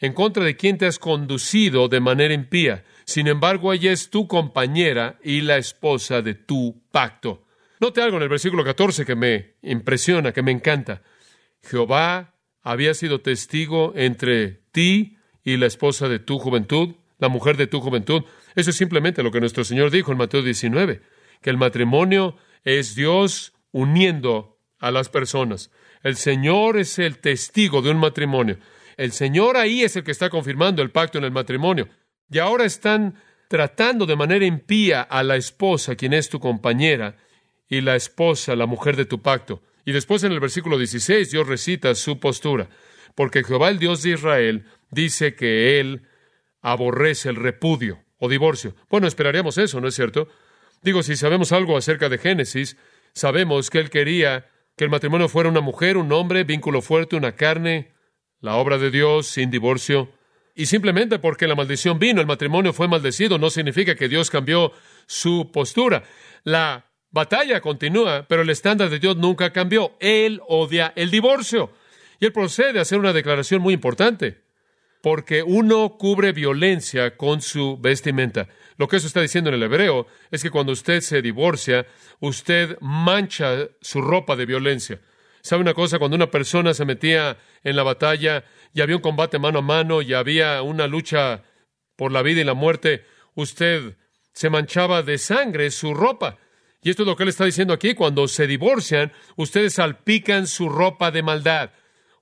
en 0.00 0.12
contra 0.12 0.44
de 0.44 0.56
quien 0.56 0.78
te 0.78 0.86
has 0.86 0.98
conducido 0.98 1.88
de 1.88 2.00
manera 2.00 2.34
impía. 2.34 2.84
Sin 3.04 3.28
embargo, 3.28 3.72
ella 3.72 3.92
es 3.92 4.10
tu 4.10 4.26
compañera 4.26 5.18
y 5.22 5.40
la 5.40 5.56
esposa 5.56 6.22
de 6.22 6.34
tu 6.34 6.82
pacto. 6.90 7.44
Note 7.80 8.00
algo 8.00 8.16
en 8.16 8.22
el 8.22 8.28
versículo 8.28 8.64
14 8.64 9.04
que 9.04 9.14
me 9.14 9.54
impresiona, 9.62 10.32
que 10.32 10.42
me 10.42 10.50
encanta. 10.50 11.02
Jehová 11.62 12.34
había 12.62 12.94
sido 12.94 13.20
testigo 13.20 13.92
entre 13.96 14.62
ti 14.72 15.18
y 15.44 15.56
la 15.56 15.66
esposa 15.66 16.08
de 16.08 16.18
tu 16.18 16.38
juventud, 16.38 16.96
la 17.18 17.28
mujer 17.28 17.56
de 17.56 17.66
tu 17.66 17.80
juventud. 17.80 18.22
Eso 18.54 18.70
es 18.70 18.76
simplemente 18.76 19.22
lo 19.22 19.30
que 19.30 19.40
nuestro 19.40 19.64
Señor 19.64 19.90
dijo 19.90 20.12
en 20.12 20.18
Mateo 20.18 20.42
19, 20.42 21.02
que 21.40 21.50
el 21.50 21.58
matrimonio 21.58 22.36
es 22.64 22.94
Dios 22.94 23.52
uniendo 23.72 24.58
a 24.78 24.90
las 24.90 25.08
personas. 25.08 25.70
El 26.02 26.16
Señor 26.16 26.78
es 26.78 26.98
el 26.98 27.18
testigo 27.18 27.82
de 27.82 27.90
un 27.90 27.98
matrimonio. 27.98 28.58
El 28.96 29.12
Señor 29.12 29.56
ahí 29.56 29.82
es 29.82 29.96
el 29.96 30.04
que 30.04 30.10
está 30.10 30.30
confirmando 30.30 30.82
el 30.82 30.90
pacto 30.90 31.18
en 31.18 31.24
el 31.24 31.30
matrimonio. 31.30 31.88
Y 32.30 32.38
ahora 32.38 32.64
están 32.64 33.14
tratando 33.48 34.06
de 34.06 34.16
manera 34.16 34.44
impía 34.44 35.02
a 35.02 35.22
la 35.22 35.36
esposa, 35.36 35.94
quien 35.96 36.12
es 36.12 36.28
tu 36.28 36.40
compañera, 36.40 37.16
y 37.68 37.80
la 37.80 37.96
esposa, 37.96 38.56
la 38.56 38.66
mujer 38.66 38.96
de 38.96 39.04
tu 39.04 39.22
pacto. 39.22 39.62
Y 39.84 39.92
después 39.92 40.24
en 40.24 40.32
el 40.32 40.40
versículo 40.40 40.78
16 40.78 41.30
Dios 41.30 41.46
recita 41.46 41.94
su 41.94 42.18
postura, 42.18 42.68
porque 43.14 43.44
Jehová 43.44 43.68
el 43.68 43.78
Dios 43.78 44.02
de 44.02 44.10
Israel 44.10 44.64
dice 44.90 45.34
que 45.34 45.78
Él 45.78 46.02
aborrece 46.60 47.28
el 47.28 47.36
repudio 47.36 48.02
o 48.18 48.28
divorcio. 48.28 48.74
Bueno, 48.88 49.06
esperaríamos 49.06 49.58
eso, 49.58 49.80
¿no 49.80 49.88
es 49.88 49.94
cierto? 49.94 50.28
Digo, 50.82 51.02
si 51.02 51.16
sabemos 51.16 51.52
algo 51.52 51.76
acerca 51.76 52.08
de 52.08 52.18
Génesis, 52.18 52.76
sabemos 53.12 53.70
que 53.70 53.78
Él 53.78 53.90
quería 53.90 54.48
que 54.76 54.84
el 54.84 54.90
matrimonio 54.90 55.28
fuera 55.28 55.48
una 55.48 55.60
mujer, 55.60 55.96
un 55.96 56.12
hombre, 56.12 56.44
vínculo 56.44 56.82
fuerte, 56.82 57.16
una 57.16 57.32
carne, 57.32 57.92
la 58.40 58.56
obra 58.56 58.78
de 58.78 58.90
Dios 58.90 59.26
sin 59.26 59.50
divorcio. 59.50 60.10
Y 60.54 60.66
simplemente 60.66 61.18
porque 61.18 61.46
la 61.46 61.54
maldición 61.54 61.98
vino, 61.98 62.20
el 62.20 62.26
matrimonio 62.26 62.72
fue 62.72 62.88
maldecido, 62.88 63.38
no 63.38 63.50
significa 63.50 63.94
que 63.94 64.08
Dios 64.08 64.30
cambió 64.30 64.72
su 65.06 65.50
postura. 65.52 66.04
La 66.44 66.86
batalla 67.10 67.60
continúa, 67.60 68.26
pero 68.28 68.42
el 68.42 68.50
estándar 68.50 68.88
de 68.88 68.98
Dios 68.98 69.16
nunca 69.16 69.52
cambió. 69.52 69.96
Él 70.00 70.40
odia 70.48 70.92
el 70.96 71.10
divorcio. 71.10 71.72
Y 72.18 72.26
él 72.26 72.32
procede 72.32 72.78
a 72.78 72.82
hacer 72.82 72.98
una 72.98 73.12
declaración 73.12 73.60
muy 73.60 73.74
importante, 73.74 74.42
porque 75.02 75.42
uno 75.42 75.96
cubre 75.98 76.32
violencia 76.32 77.16
con 77.16 77.42
su 77.42 77.78
vestimenta. 77.78 78.48
Lo 78.78 78.88
que 78.88 78.96
eso 78.96 79.06
está 79.06 79.20
diciendo 79.20 79.50
en 79.50 79.56
el 79.56 79.62
hebreo 79.62 80.06
es 80.30 80.42
que 80.42 80.50
cuando 80.50 80.72
usted 80.72 81.00
se 81.00 81.20
divorcia, 81.20 81.86
usted 82.20 82.78
mancha 82.80 83.68
su 83.80 84.00
ropa 84.00 84.36
de 84.36 84.46
violencia. 84.46 85.00
¿Sabe 85.46 85.62
una 85.62 85.74
cosa? 85.74 85.98
Cuando 85.98 86.16
una 86.16 86.30
persona 86.30 86.74
se 86.74 86.84
metía 86.84 87.38
en 87.62 87.76
la 87.76 87.82
batalla 87.82 88.44
y 88.74 88.80
había 88.80 88.96
un 88.96 89.02
combate 89.02 89.38
mano 89.38 89.60
a 89.60 89.62
mano 89.62 90.02
y 90.02 90.12
había 90.12 90.60
una 90.62 90.86
lucha 90.86 91.44
por 91.96 92.12
la 92.12 92.22
vida 92.22 92.40
y 92.40 92.44
la 92.44 92.54
muerte, 92.54 93.04
usted 93.34 93.96
se 94.32 94.50
manchaba 94.50 95.02
de 95.02 95.18
sangre 95.18 95.70
su 95.70 95.94
ropa. 95.94 96.38
Y 96.82 96.90
esto 96.90 97.02
es 97.02 97.08
lo 97.08 97.16
que 97.16 97.22
él 97.22 97.28
está 97.28 97.44
diciendo 97.44 97.72
aquí. 97.72 97.94
Cuando 97.94 98.28
se 98.28 98.46
divorcian, 98.46 99.12
ustedes 99.36 99.74
salpican 99.74 100.46
su 100.46 100.68
ropa 100.68 101.10
de 101.10 101.22
maldad. 101.22 101.70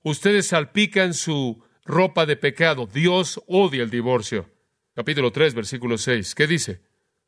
Ustedes 0.03 0.47
salpican 0.47 1.13
su 1.13 1.63
ropa 1.83 2.25
de 2.25 2.35
pecado. 2.35 2.87
Dios 2.91 3.41
odia 3.47 3.83
el 3.83 3.89
divorcio 3.89 4.49
capítulo 4.95 5.31
3, 5.31 5.53
versículo 5.53 5.97
6. 5.97 6.33
¿Qué 6.35 6.47
dice? 6.47 6.81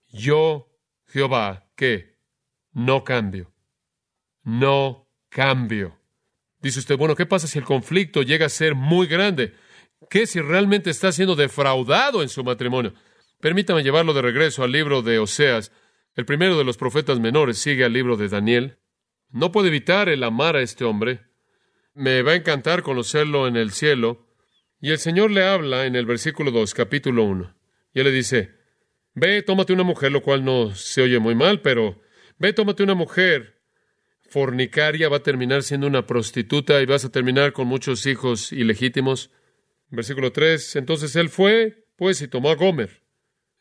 Yo, 0.07 0.69
Jehová, 1.07 1.69
¿qué? 1.75 2.17
no 2.71 3.03
cambio. 3.03 3.51
No 4.43 5.06
cambio. 5.37 5.95
Dice 6.63 6.79
usted, 6.79 6.97
bueno, 6.97 7.15
¿qué 7.15 7.27
pasa 7.27 7.45
si 7.45 7.59
el 7.59 7.63
conflicto 7.63 8.23
llega 8.23 8.47
a 8.47 8.49
ser 8.49 8.73
muy 8.73 9.05
grande? 9.05 9.53
¿Qué 10.09 10.25
si 10.25 10.41
realmente 10.41 10.89
está 10.89 11.11
siendo 11.11 11.35
defraudado 11.35 12.23
en 12.23 12.29
su 12.29 12.43
matrimonio? 12.43 12.95
Permítame 13.39 13.83
llevarlo 13.83 14.15
de 14.15 14.23
regreso 14.23 14.63
al 14.63 14.71
libro 14.71 15.03
de 15.03 15.19
Oseas. 15.19 15.71
El 16.15 16.25
primero 16.25 16.57
de 16.57 16.63
los 16.63 16.75
profetas 16.75 17.19
menores 17.19 17.59
sigue 17.59 17.85
al 17.85 17.93
libro 17.93 18.17
de 18.17 18.29
Daniel. 18.29 18.79
No 19.29 19.51
puede 19.51 19.67
evitar 19.67 20.09
el 20.09 20.23
amar 20.23 20.55
a 20.55 20.63
este 20.63 20.85
hombre. 20.85 21.27
Me 21.93 22.23
va 22.23 22.31
a 22.31 22.35
encantar 22.35 22.81
conocerlo 22.81 23.47
en 23.47 23.57
el 23.57 23.69
cielo. 23.69 24.25
Y 24.81 24.89
el 24.89 24.97
Señor 24.97 25.29
le 25.29 25.43
habla 25.43 25.85
en 25.85 25.95
el 25.95 26.07
versículo 26.07 26.49
2, 26.49 26.73
capítulo 26.73 27.23
1. 27.25 27.55
Y 27.93 27.99
él 27.99 28.05
le 28.05 28.11
dice, 28.11 28.55
ve, 29.13 29.43
tómate 29.43 29.71
una 29.71 29.83
mujer, 29.83 30.11
lo 30.11 30.23
cual 30.23 30.43
no 30.43 30.73
se 30.73 31.03
oye 31.03 31.19
muy 31.19 31.35
mal, 31.35 31.61
pero 31.61 32.01
ve, 32.39 32.53
tómate 32.53 32.81
una 32.81 32.95
mujer 32.95 33.56
fornicaria, 34.37 35.09
va 35.09 35.17
a 35.17 35.23
terminar 35.23 35.63
siendo 35.63 35.87
una 35.87 36.05
prostituta 36.05 36.79
y 36.79 36.85
vas 36.85 37.03
a 37.03 37.09
terminar 37.09 37.53
con 37.53 37.65
muchos 37.67 38.05
hijos 38.05 38.51
ilegítimos. 38.51 39.31
Versículo 39.89 40.31
3, 40.31 40.75
entonces 40.75 41.15
él 41.15 41.29
fue, 41.29 41.85
pues, 41.95 42.21
y 42.21 42.27
tomó 42.27 42.51
a 42.51 42.55
Gomer. 42.55 43.01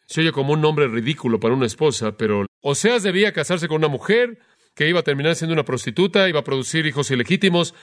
Se 0.05 0.21
oye 0.21 0.33
como 0.33 0.53
un 0.53 0.61
nombre 0.61 0.87
ridículo 0.87 1.41
para 1.41 1.55
una 1.55 1.65
esposa, 1.65 2.19
pero 2.19 2.45
Oseas 2.61 3.03
debía 3.03 3.33
casarse 3.33 3.69
con 3.69 3.79
una 3.79 3.89
mujer 3.89 4.39
que 4.75 4.87
iba 4.87 5.01
a 5.01 5.03
terminar 5.03 5.35
siendo 5.35 5.55
una 5.55 5.65
prostituta, 5.65 6.29
iba 6.29 6.41
a 6.41 6.45
producir 6.45 6.85
hijos 6.85 7.11
ilegítimos, 7.11 7.75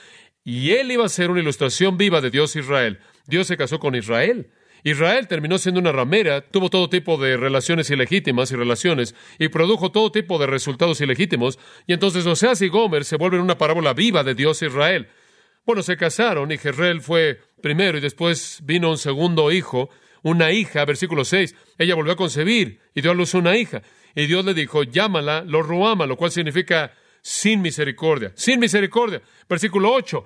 y 0.44 0.70
él 0.70 0.92
iba 0.92 1.04
a 1.04 1.08
ser 1.08 1.32
una 1.32 1.40
ilustración 1.40 1.98
viva 1.98 2.20
de 2.20 2.30
Dios 2.30 2.54
Israel. 2.54 3.00
Dios 3.26 3.48
se 3.48 3.56
casó 3.56 3.80
con 3.80 3.96
Israel. 3.96 4.52
Israel 4.84 5.26
terminó 5.26 5.56
siendo 5.58 5.80
una 5.80 5.92
ramera, 5.92 6.42
tuvo 6.42 6.68
todo 6.68 6.90
tipo 6.90 7.16
de 7.16 7.38
relaciones 7.38 7.90
ilegítimas 7.90 8.52
y 8.52 8.56
relaciones, 8.56 9.14
y 9.38 9.48
produjo 9.48 9.90
todo 9.90 10.12
tipo 10.12 10.38
de 10.38 10.46
resultados 10.46 11.00
ilegítimos, 11.00 11.58
y 11.86 11.94
entonces 11.94 12.26
Oseas 12.26 12.60
y 12.60 12.68
Gomer 12.68 13.04
se 13.04 13.16
vuelven 13.16 13.40
una 13.40 13.58
parábola 13.58 13.94
viva 13.94 14.22
de 14.22 14.34
Dios 14.34 14.62
Israel. 14.62 15.08
Bueno, 15.64 15.82
se 15.82 15.96
casaron 15.96 16.52
y 16.52 16.58
Jezreel 16.58 17.00
fue 17.00 17.40
primero 17.62 17.96
y 17.96 18.02
después 18.02 18.60
vino 18.64 18.90
un 18.90 18.98
segundo 18.98 19.50
hijo, 19.50 19.88
una 20.22 20.52
hija, 20.52 20.84
versículo 20.84 21.24
6. 21.24 21.54
Ella 21.78 21.94
volvió 21.94 22.12
a 22.12 22.16
concebir 22.16 22.80
y 22.94 23.00
dio 23.00 23.12
a 23.12 23.14
luz 23.14 23.32
una 23.32 23.56
hija. 23.56 23.80
Y 24.14 24.26
Dios 24.26 24.44
le 24.44 24.52
dijo, 24.52 24.82
llámala 24.82 25.42
lo 25.42 25.62
ruama, 25.62 26.04
lo 26.04 26.18
cual 26.18 26.30
significa 26.30 26.92
sin 27.22 27.62
misericordia, 27.62 28.32
sin 28.34 28.60
misericordia. 28.60 29.22
Versículo 29.48 29.90
8. 29.94 30.24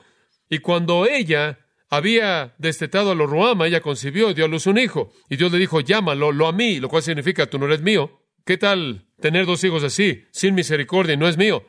Y 0.51 0.59
cuando 0.59 1.07
ella 1.07 1.59
había 1.91 2.55
destetado 2.59 3.13
a 3.13 3.15
lo 3.15 3.27
ruama, 3.27 3.67
ella 3.67 3.81
concibió 3.81 4.31
y 4.31 4.35
dio 4.35 4.45
a 4.45 4.49
luz 4.49 4.67
un 4.67 4.79
hijo. 4.79 5.13
Y 5.29 5.37
Dios 5.37 5.51
le 5.53 5.59
dijo, 5.59 5.81
llámalo 5.81 6.33
lo 6.33 6.47
a 6.47 6.53
mí, 6.53 6.81
lo 6.81 6.89
cual 6.89 7.03
significa, 7.03 7.47
tú 7.47 7.59
no 7.59 7.67
eres 7.67 7.83
mío. 7.83 8.23
¿Qué 8.45 8.57
tal 8.57 9.07
tener 9.21 9.47
dos 9.47 9.63
hijos 9.65 9.83
así, 9.83 10.25
sin 10.31 10.55
misericordia, 10.55 11.15
y 11.15 11.17
no 11.17 11.29
es 11.29 11.37
mío? 11.37 11.67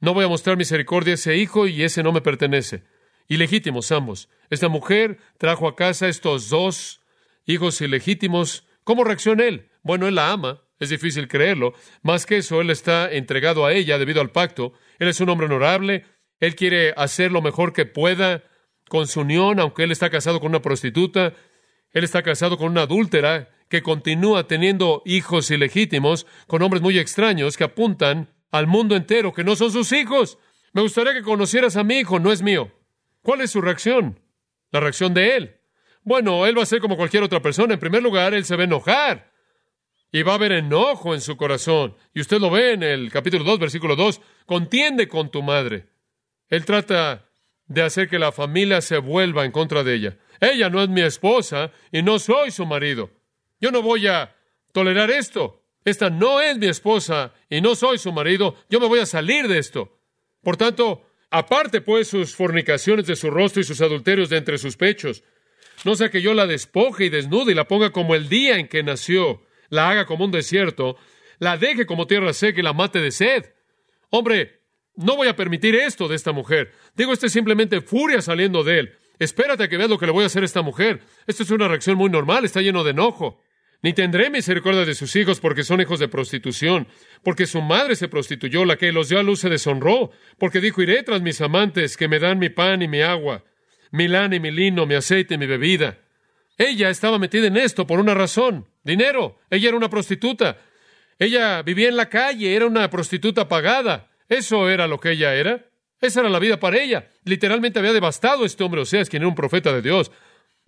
No 0.00 0.14
voy 0.14 0.24
a 0.24 0.28
mostrar 0.28 0.56
misericordia 0.56 1.12
a 1.12 1.14
ese 1.14 1.36
hijo 1.36 1.66
y 1.66 1.82
ese 1.82 2.02
no 2.02 2.12
me 2.12 2.20
pertenece. 2.20 2.84
Ilegítimos 3.28 3.90
ambos. 3.92 4.28
Esta 4.50 4.68
mujer 4.68 5.18
trajo 5.38 5.68
a 5.68 5.74
casa 5.74 6.08
estos 6.08 6.48
dos 6.48 7.00
hijos 7.44 7.80
ilegítimos. 7.80 8.66
¿Cómo 8.84 9.04
reacciona 9.04 9.44
él? 9.44 9.70
Bueno, 9.82 10.06
él 10.06 10.16
la 10.16 10.32
ama. 10.32 10.62
Es 10.78 10.90
difícil 10.90 11.26
creerlo. 11.26 11.72
Más 12.02 12.26
que 12.26 12.36
eso, 12.38 12.60
él 12.60 12.70
está 12.70 13.10
entregado 13.10 13.64
a 13.64 13.72
ella 13.72 13.98
debido 13.98 14.20
al 14.20 14.30
pacto. 14.30 14.74
Él 14.98 15.08
es 15.08 15.20
un 15.20 15.30
hombre 15.30 15.46
honorable. 15.46 16.04
Él 16.38 16.54
quiere 16.54 16.92
hacer 16.96 17.32
lo 17.32 17.40
mejor 17.40 17.72
que 17.72 17.86
pueda 17.86 18.44
con 18.88 19.06
su 19.06 19.20
unión, 19.20 19.60
aunque 19.60 19.84
él 19.84 19.92
está 19.92 20.10
casado 20.10 20.40
con 20.40 20.50
una 20.50 20.62
prostituta. 20.62 21.34
Él 21.92 22.04
está 22.04 22.22
casado 22.22 22.56
con 22.56 22.70
una 22.70 22.82
adúltera 22.82 23.50
que 23.68 23.82
continúa 23.82 24.46
teniendo 24.46 25.02
hijos 25.04 25.50
ilegítimos 25.50 26.26
con 26.46 26.62
hombres 26.62 26.82
muy 26.82 26.98
extraños 26.98 27.56
que 27.56 27.64
apuntan 27.64 28.28
al 28.50 28.66
mundo 28.66 28.96
entero 28.96 29.32
que 29.32 29.44
no 29.44 29.56
son 29.56 29.72
sus 29.72 29.92
hijos. 29.92 30.38
Me 30.72 30.82
gustaría 30.82 31.14
que 31.14 31.22
conocieras 31.22 31.76
a 31.76 31.84
mi 31.84 31.98
hijo, 31.98 32.18
no 32.18 32.32
es 32.32 32.42
mío. 32.42 32.70
¿Cuál 33.22 33.40
es 33.40 33.50
su 33.50 33.60
reacción? 33.60 34.20
La 34.70 34.80
reacción 34.80 35.14
de 35.14 35.36
él. 35.36 35.56
Bueno, 36.02 36.46
él 36.46 36.56
va 36.56 36.62
a 36.62 36.66
ser 36.66 36.80
como 36.80 36.96
cualquier 36.96 37.22
otra 37.24 37.42
persona. 37.42 37.74
En 37.74 37.80
primer 37.80 38.02
lugar, 38.02 38.34
él 38.34 38.44
se 38.44 38.54
va 38.54 38.62
a 38.62 38.66
enojar. 38.66 39.32
Y 40.12 40.22
va 40.22 40.32
a 40.32 40.34
haber 40.36 40.52
enojo 40.52 41.14
en 41.14 41.20
su 41.20 41.36
corazón. 41.36 41.96
Y 42.14 42.20
usted 42.20 42.38
lo 42.38 42.50
ve 42.50 42.74
en 42.74 42.84
el 42.84 43.10
capítulo 43.10 43.42
2, 43.42 43.58
versículo 43.58 43.96
2. 43.96 44.20
Contiende 44.44 45.08
con 45.08 45.30
tu 45.30 45.42
madre. 45.42 45.88
Él 46.48 46.64
trata 46.64 47.28
de 47.68 47.82
hacer 47.82 48.08
que 48.08 48.18
la 48.18 48.32
familia 48.32 48.80
se 48.80 48.98
vuelva 48.98 49.44
en 49.44 49.52
contra 49.52 49.82
de 49.82 49.94
ella. 49.94 50.18
Ella 50.40 50.70
no 50.70 50.82
es 50.82 50.88
mi 50.88 51.02
esposa 51.02 51.72
y 51.90 52.02
no 52.02 52.18
soy 52.18 52.50
su 52.50 52.66
marido. 52.66 53.10
Yo 53.60 53.70
no 53.70 53.82
voy 53.82 54.06
a 54.06 54.34
tolerar 54.72 55.10
esto. 55.10 55.62
Esta 55.84 56.10
no 56.10 56.40
es 56.40 56.58
mi 56.58 56.66
esposa 56.66 57.32
y 57.48 57.60
no 57.60 57.74
soy 57.74 57.98
su 57.98 58.12
marido. 58.12 58.56
Yo 58.68 58.80
me 58.80 58.88
voy 58.88 59.00
a 59.00 59.06
salir 59.06 59.48
de 59.48 59.58
esto. 59.58 59.98
Por 60.42 60.56
tanto, 60.56 61.02
aparte 61.30 61.80
pues 61.80 62.08
sus 62.08 62.34
fornicaciones 62.34 63.06
de 63.06 63.16
su 63.16 63.30
rostro 63.30 63.60
y 63.60 63.64
sus 63.64 63.80
adulterios 63.80 64.28
de 64.28 64.38
entre 64.38 64.58
sus 64.58 64.76
pechos. 64.76 65.22
No 65.84 65.94
sea 65.94 66.10
que 66.10 66.22
yo 66.22 66.34
la 66.34 66.46
despoje 66.46 67.06
y 67.06 67.08
desnude 67.08 67.52
y 67.52 67.54
la 67.54 67.68
ponga 67.68 67.90
como 67.90 68.14
el 68.14 68.28
día 68.28 68.58
en 68.58 68.68
que 68.68 68.82
nació, 68.82 69.42
la 69.68 69.90
haga 69.90 70.06
como 70.06 70.24
un 70.24 70.30
desierto, 70.30 70.96
la 71.38 71.56
deje 71.56 71.86
como 71.86 72.06
tierra 72.06 72.32
seca 72.32 72.60
y 72.60 72.62
la 72.62 72.72
mate 72.72 73.00
de 73.00 73.10
sed. 73.10 73.52
Hombre, 74.10 74.62
no 74.96 75.16
voy 75.16 75.28
a 75.28 75.36
permitir 75.36 75.74
esto 75.74 76.08
de 76.08 76.16
esta 76.16 76.32
mujer. 76.32 76.72
Digo, 76.94 77.12
esto 77.12 77.26
es 77.26 77.32
simplemente 77.32 77.80
furia 77.80 78.20
saliendo 78.20 78.64
de 78.64 78.78
él. 78.80 78.92
Espérate 79.18 79.64
a 79.64 79.68
que 79.68 79.76
veas 79.76 79.90
lo 79.90 79.98
que 79.98 80.06
le 80.06 80.12
voy 80.12 80.24
a 80.24 80.26
hacer 80.26 80.42
a 80.42 80.46
esta 80.46 80.62
mujer. 80.62 81.00
Esto 81.26 81.42
es 81.42 81.50
una 81.50 81.68
reacción 81.68 81.96
muy 81.96 82.10
normal, 82.10 82.44
está 82.44 82.60
lleno 82.60 82.84
de 82.84 82.90
enojo. 82.90 83.42
Ni 83.82 83.92
tendré 83.92 84.30
misericordia 84.30 84.84
de 84.84 84.94
sus 84.94 85.14
hijos 85.16 85.38
porque 85.38 85.62
son 85.62 85.80
hijos 85.80 86.00
de 86.00 86.08
prostitución, 86.08 86.88
porque 87.22 87.46
su 87.46 87.60
madre 87.60 87.94
se 87.94 88.08
prostituyó, 88.08 88.64
la 88.64 88.76
que 88.76 88.90
los 88.90 89.08
dio 89.08 89.18
a 89.18 89.22
luz 89.22 89.40
se 89.40 89.48
deshonró, 89.48 90.10
porque 90.38 90.60
dijo, 90.60 90.82
iré 90.82 91.02
tras 91.02 91.20
mis 91.20 91.40
amantes 91.40 91.96
que 91.96 92.08
me 92.08 92.18
dan 92.18 92.38
mi 92.38 92.48
pan 92.48 92.82
y 92.82 92.88
mi 92.88 93.02
agua, 93.02 93.44
mi 93.90 94.08
lana 94.08 94.36
y 94.36 94.40
mi 94.40 94.50
lino, 94.50 94.86
mi 94.86 94.94
aceite 94.94 95.34
y 95.34 95.38
mi 95.38 95.46
bebida. 95.46 95.98
Ella 96.58 96.88
estaba 96.88 97.18
metida 97.18 97.46
en 97.46 97.58
esto 97.58 97.86
por 97.86 98.00
una 98.00 98.14
razón, 98.14 98.66
dinero. 98.82 99.38
Ella 99.50 99.68
era 99.68 99.76
una 99.76 99.90
prostituta. 99.90 100.58
Ella 101.18 101.62
vivía 101.62 101.88
en 101.88 101.96
la 101.96 102.08
calle, 102.08 102.54
era 102.54 102.66
una 102.66 102.88
prostituta 102.88 103.46
pagada. 103.46 104.10
Eso 104.28 104.68
era 104.68 104.86
lo 104.86 104.98
que 104.98 105.12
ella 105.12 105.34
era. 105.34 105.66
Esa 106.00 106.20
era 106.20 106.28
la 106.28 106.38
vida 106.38 106.60
para 106.60 106.78
ella. 106.78 107.10
Literalmente 107.24 107.78
había 107.78 107.92
devastado 107.92 108.42
a 108.42 108.46
este 108.46 108.62
hombre, 108.64 108.82
o 108.82 108.84
sea, 108.84 109.00
es 109.00 109.08
quien 109.08 109.22
era 109.22 109.28
un 109.28 109.34
profeta 109.34 109.72
de 109.72 109.82
Dios. 109.82 110.10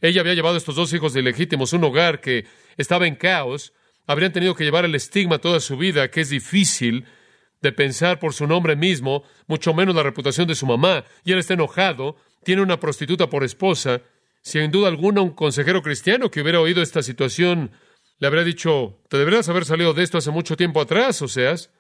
Ella 0.00 0.20
había 0.20 0.34
llevado 0.34 0.54
a 0.54 0.58
estos 0.58 0.76
dos 0.76 0.92
hijos 0.92 1.14
ilegítimos 1.16 1.72
un 1.72 1.84
hogar 1.84 2.20
que 2.20 2.46
estaba 2.76 3.06
en 3.06 3.16
caos. 3.16 3.72
Habrían 4.06 4.32
tenido 4.32 4.54
que 4.54 4.64
llevar 4.64 4.84
el 4.84 4.94
estigma 4.94 5.38
toda 5.38 5.60
su 5.60 5.76
vida, 5.76 6.10
que 6.10 6.22
es 6.22 6.30
difícil 6.30 7.04
de 7.60 7.72
pensar 7.72 8.20
por 8.20 8.32
su 8.32 8.46
nombre 8.46 8.76
mismo, 8.76 9.24
mucho 9.48 9.74
menos 9.74 9.94
la 9.94 10.04
reputación 10.04 10.46
de 10.46 10.54
su 10.54 10.64
mamá. 10.64 11.04
Y 11.24 11.32
él 11.32 11.38
está 11.38 11.54
enojado, 11.54 12.16
tiene 12.44 12.62
una 12.62 12.80
prostituta 12.80 13.28
por 13.28 13.44
esposa. 13.44 14.00
Sin 14.40 14.70
duda 14.70 14.88
alguna, 14.88 15.20
un 15.20 15.34
consejero 15.34 15.82
cristiano 15.82 16.30
que 16.30 16.40
hubiera 16.40 16.60
oído 16.60 16.80
esta 16.80 17.02
situación 17.02 17.72
le 18.18 18.26
habría 18.26 18.42
dicho, 18.42 19.00
te 19.08 19.16
deberías 19.16 19.48
haber 19.48 19.64
salido 19.64 19.94
de 19.94 20.02
esto 20.02 20.18
hace 20.18 20.30
mucho 20.30 20.56
tiempo 20.56 20.80
atrás, 20.80 21.22
o 21.22 21.28
seas. 21.28 21.70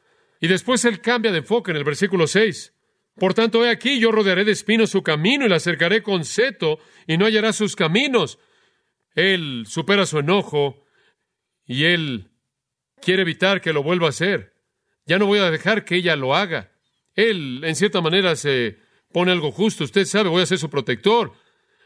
Y 0.40 0.48
después 0.48 0.84
él 0.84 1.00
cambia 1.00 1.32
de 1.32 1.38
enfoque 1.38 1.70
en 1.70 1.76
el 1.76 1.84
versículo 1.84 2.26
6. 2.26 2.74
Por 3.16 3.34
tanto, 3.34 3.64
he 3.64 3.70
aquí, 3.70 3.98
yo 3.98 4.12
rodearé 4.12 4.44
de 4.44 4.52
espinos 4.52 4.90
su 4.90 5.02
camino 5.02 5.44
y 5.44 5.48
la 5.48 5.56
acercaré 5.56 6.02
con 6.02 6.24
seto 6.24 6.78
y 7.06 7.16
no 7.16 7.26
hallará 7.26 7.52
sus 7.52 7.74
caminos. 7.74 8.38
Él 9.14 9.64
supera 9.66 10.06
su 10.06 10.20
enojo 10.20 10.84
y 11.66 11.84
él 11.84 12.30
quiere 13.00 13.22
evitar 13.22 13.60
que 13.60 13.72
lo 13.72 13.82
vuelva 13.82 14.06
a 14.06 14.10
hacer. 14.10 14.54
Ya 15.06 15.18
no 15.18 15.26
voy 15.26 15.40
a 15.40 15.50
dejar 15.50 15.84
que 15.84 15.96
ella 15.96 16.14
lo 16.14 16.36
haga. 16.36 16.70
Él, 17.14 17.62
en 17.64 17.74
cierta 17.74 18.00
manera, 18.00 18.36
se 18.36 18.78
pone 19.12 19.32
algo 19.32 19.50
justo. 19.50 19.82
Usted 19.82 20.04
sabe, 20.04 20.28
voy 20.28 20.42
a 20.42 20.46
ser 20.46 20.58
su 20.58 20.70
protector. 20.70 21.32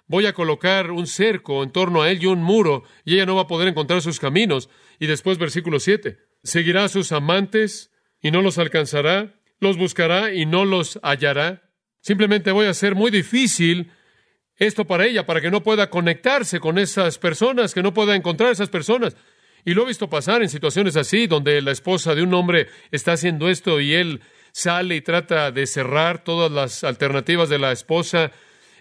Voy 0.07 0.27
a 0.27 0.35
colocar 0.35 0.91
un 0.91 1.07
cerco 1.07 1.63
en 1.63 1.71
torno 1.71 2.03
a 2.03 2.11
él 2.11 2.23
y 2.23 2.27
un 2.27 2.43
muro, 2.43 2.83
y 3.05 3.15
ella 3.15 3.25
no 3.25 3.37
va 3.37 3.43
a 3.43 3.47
poder 3.47 3.69
encontrar 3.69 4.03
sus 4.03 4.21
caminos. 4.21 4.69
Y 4.99 5.07
después, 5.07 5.39
versículo 5.39 5.81
7. 5.81 6.19
Seguirá 6.43 6.85
a 6.85 6.89
sus 6.89 7.13
amantes 7.13 7.92
y 8.23 8.31
no 8.31 8.41
los 8.41 8.57
alcanzará, 8.59 9.35
los 9.59 9.77
buscará 9.77 10.33
y 10.33 10.47
no 10.47 10.65
los 10.65 10.99
hallará. 11.03 11.63
Simplemente 12.01 12.53
voy 12.53 12.67
a 12.67 12.71
hacer 12.71 12.95
muy 12.95 13.11
difícil 13.11 13.91
esto 14.57 14.87
para 14.87 15.07
ella, 15.07 15.27
para 15.27 15.41
que 15.41 15.51
no 15.51 15.63
pueda 15.63 15.91
conectarse 15.91 16.61
con 16.61 16.79
esas 16.79 17.19
personas, 17.19 17.75
que 17.75 17.83
no 17.83 17.93
pueda 17.93 18.15
encontrar 18.15 18.51
a 18.51 18.53
esas 18.53 18.69
personas. 18.69 19.17
Y 19.65 19.75
lo 19.75 19.83
he 19.83 19.89
visto 19.89 20.09
pasar 20.09 20.43
en 20.43 20.49
situaciones 20.49 20.97
así, 20.97 21.27
donde 21.27 21.61
la 21.63 21.73
esposa 21.73 22.15
de 22.15 22.23
un 22.23 22.33
hombre 22.35 22.69
está 22.91 23.13
haciendo 23.13 23.49
esto 23.49 23.81
y 23.81 23.95
él 23.95 24.21
sale 24.53 24.97
y 24.97 25.01
trata 25.01 25.51
de 25.51 25.67
cerrar 25.67 26.25
todas 26.25 26.51
las 26.51 26.85
alternativas 26.85 27.49
de 27.49 27.59
la 27.59 27.73
esposa 27.73 28.33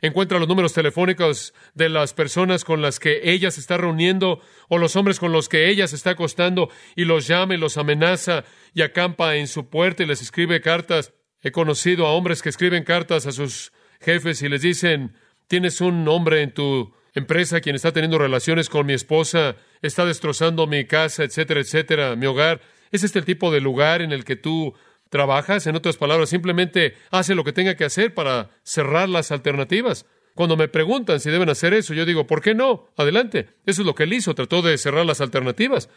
encuentra 0.02 0.40
los 0.40 0.48
números 0.48 0.74
telefónicos 0.74 1.54
de 1.74 1.90
las 1.90 2.14
personas 2.14 2.66
con 2.66 2.82
las 2.82 3.00
que 3.00 3.32
ella 3.32 3.52
se 3.52 3.60
está 3.60 3.78
reuniendo 3.78 4.42
o 4.68 4.78
los 4.78 4.96
hombres 4.96 5.20
con 5.20 5.32
los 5.32 5.48
que 5.48 5.70
ella 5.70 5.88
se 5.88 5.96
está 5.96 6.12
acostando 6.12 6.70
y 6.96 7.06
los 7.06 7.28
llama 7.28 7.54
y 7.54 7.58
los 7.58 7.78
amenaza 7.78 8.44
y 8.74 8.82
acampa 8.82 9.36
en 9.36 9.48
su 9.48 9.70
puerta 9.70 10.04
y 10.04 10.08
les 10.08 10.22
escribe 10.22 10.62
cartas. 10.62 11.14
He 11.42 11.52
conocido 11.52 12.06
a 12.08 12.14
hombres 12.14 12.42
que 12.42 12.50
escriben 12.50 12.84
cartas 12.84 13.26
a 13.26 13.32
sus 13.32 13.72
jefes 14.00 14.42
y 14.42 14.50
les 14.50 14.62
dicen, 14.62 15.16
tienes 15.48 15.82
un 15.82 16.08
hombre 16.08 16.42
en 16.42 16.54
tu 16.54 16.94
empresa 17.14 17.62
quien 17.62 17.76
está 17.76 17.92
teniendo 17.92 18.18
relaciones 18.18 18.70
con 18.70 18.86
mi 18.86 18.94
esposa, 18.94 19.56
está 19.82 20.06
destrozando 20.06 20.68
mi 20.68 20.86
casa, 20.86 21.24
etcétera, 21.24 21.60
etcétera, 21.60 22.16
mi 22.16 22.26
hogar. 22.26 22.62
¿Es 22.92 23.04
este 23.04 23.20
el 23.20 23.26
tipo 23.26 23.52
de 23.52 23.62
lugar 23.62 24.02
en 24.02 24.12
el 24.12 24.24
que 24.26 24.36
tú 24.36 24.74
trabajas, 25.12 25.68
en 25.68 25.76
otras 25.76 25.98
palabras, 25.98 26.30
simplemente 26.30 26.96
hace 27.12 27.36
lo 27.36 27.44
que 27.44 27.52
tenga 27.52 27.76
que 27.76 27.84
hacer 27.84 28.14
para 28.16 28.50
cerrar 28.64 29.10
las 29.10 29.32
alternativas. 29.32 30.06
Cuando 30.34 30.56
me 30.56 30.70
preguntan 30.70 31.20
si 31.20 31.30
deben 31.30 31.50
hacer 31.50 31.74
eso, 31.74 31.94
yo 31.94 32.06
digo, 32.06 32.26
¿por 32.26 32.42
qué 32.42 32.56
no? 32.56 32.88
Adelante. 32.96 33.50
Eso 33.66 33.82
es 33.82 33.86
lo 33.86 33.94
que 33.94 34.04
él 34.04 34.14
hizo, 34.14 34.34
trató 34.34 34.62
de 34.62 34.78
cerrar 34.78 35.06
las 35.06 35.20
alternativas. 35.20 35.90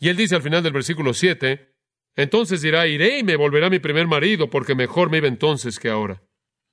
Y 0.00 0.08
él 0.08 0.16
dice 0.16 0.34
al 0.34 0.42
final 0.42 0.64
del 0.64 0.72
versículo 0.72 1.14
7, 1.14 1.72
entonces 2.16 2.60
dirá, 2.60 2.88
iré 2.88 3.20
y 3.20 3.22
me 3.22 3.36
volverá 3.36 3.70
mi 3.70 3.78
primer 3.78 4.08
marido, 4.08 4.50
porque 4.50 4.74
mejor 4.74 5.08
me 5.08 5.18
iba 5.18 5.28
entonces 5.28 5.78
que 5.78 5.88
ahora. 5.88 6.20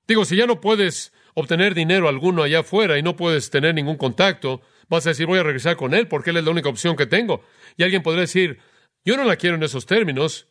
Digo, 0.08 0.25
si 0.25 0.36
ya 0.36 0.48
no 0.48 0.60
puedes 0.60 1.13
obtener 1.36 1.75
dinero 1.75 2.10
alguno 2.10 2.42
allá 2.42 2.60
afuera 2.62 2.98
y 2.98 3.04
no 3.04 3.15
puedes 3.15 3.51
tener 3.51 3.75
ningún 3.75 3.98
contacto, 3.98 4.62
vas 4.89 5.06
a 5.06 5.10
decir, 5.10 5.27
voy 5.27 5.38
a 5.38 5.44
regresar 5.44 5.75
con 5.75 5.94
él 5.94 6.08
porque 6.08 6.32
él 6.32 6.38
es 6.38 6.46
la 6.46 6.51
única 6.51 6.70
opción 6.70 6.96
que 6.96 7.06
tengo. 7.06 7.44
Y 7.77 7.84
alguien 7.84 8.01
podría 8.01 8.22
decir, 8.22 8.58
yo 9.04 9.18
no 9.18 9.24
la 9.24 9.36
quiero 9.36 9.56
en 9.56 9.62
esos 9.62 9.86
términos, 9.86 10.48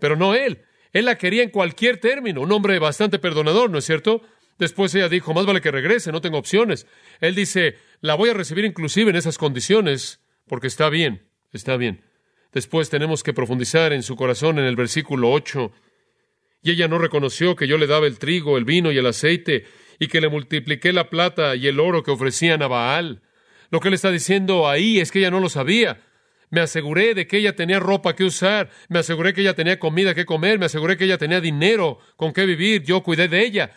pero 0.00 0.16
no 0.16 0.34
él. 0.34 0.62
Él 0.92 1.04
la 1.04 1.18
quería 1.18 1.42
en 1.42 1.50
cualquier 1.50 1.98
término, 1.98 2.40
un 2.40 2.52
hombre 2.52 2.78
bastante 2.78 3.18
perdonador, 3.18 3.70
¿no 3.70 3.78
es 3.78 3.84
cierto? 3.84 4.22
Después 4.58 4.94
ella 4.94 5.08
dijo, 5.08 5.32
más 5.32 5.46
vale 5.46 5.60
que 5.60 5.70
regrese, 5.70 6.12
no 6.12 6.20
tengo 6.20 6.38
opciones. 6.38 6.86
Él 7.20 7.34
dice, 7.34 7.76
la 8.00 8.14
voy 8.14 8.30
a 8.30 8.34
recibir 8.34 8.64
inclusive 8.64 9.10
en 9.10 9.16
esas 9.16 9.38
condiciones, 9.38 10.20
porque 10.46 10.66
está 10.66 10.90
bien, 10.90 11.26
está 11.52 11.76
bien. 11.76 12.02
Después 12.52 12.90
tenemos 12.90 13.22
que 13.22 13.32
profundizar 13.32 13.92
en 13.92 14.02
su 14.02 14.16
corazón 14.16 14.58
en 14.58 14.64
el 14.64 14.76
versículo 14.76 15.30
8. 15.30 15.72
Y 16.62 16.72
ella 16.72 16.88
no 16.88 16.98
reconoció 16.98 17.56
que 17.56 17.68
yo 17.68 17.78
le 17.78 17.86
daba 17.86 18.06
el 18.06 18.18
trigo, 18.18 18.58
el 18.58 18.64
vino 18.64 18.90
y 18.90 18.98
el 18.98 19.06
aceite, 19.06 19.64
y 19.98 20.08
que 20.08 20.20
le 20.20 20.28
multipliqué 20.28 20.92
la 20.92 21.08
plata 21.08 21.54
y 21.54 21.68
el 21.68 21.78
oro 21.78 22.02
que 22.02 22.10
ofrecían 22.10 22.62
a 22.62 22.68
Baal. 22.68 23.22
Lo 23.70 23.80
que 23.80 23.88
él 23.88 23.94
está 23.94 24.10
diciendo 24.10 24.68
ahí 24.68 24.98
es 24.98 25.12
que 25.12 25.20
ella 25.20 25.30
no 25.30 25.40
lo 25.40 25.48
sabía. 25.48 26.02
Me 26.50 26.60
aseguré 26.60 27.14
de 27.14 27.26
que 27.26 27.38
ella 27.38 27.54
tenía 27.54 27.78
ropa 27.78 28.14
que 28.16 28.24
usar, 28.24 28.70
me 28.88 28.98
aseguré 28.98 29.32
que 29.32 29.40
ella 29.40 29.54
tenía 29.54 29.78
comida 29.78 30.14
que 30.14 30.26
comer, 30.26 30.58
me 30.58 30.66
aseguré 30.66 30.96
que 30.96 31.04
ella 31.04 31.16
tenía 31.16 31.40
dinero 31.40 31.98
con 32.16 32.32
que 32.32 32.44
vivir, 32.44 32.82
yo 32.82 33.02
cuidé 33.02 33.28
de 33.28 33.44
ella. 33.44 33.70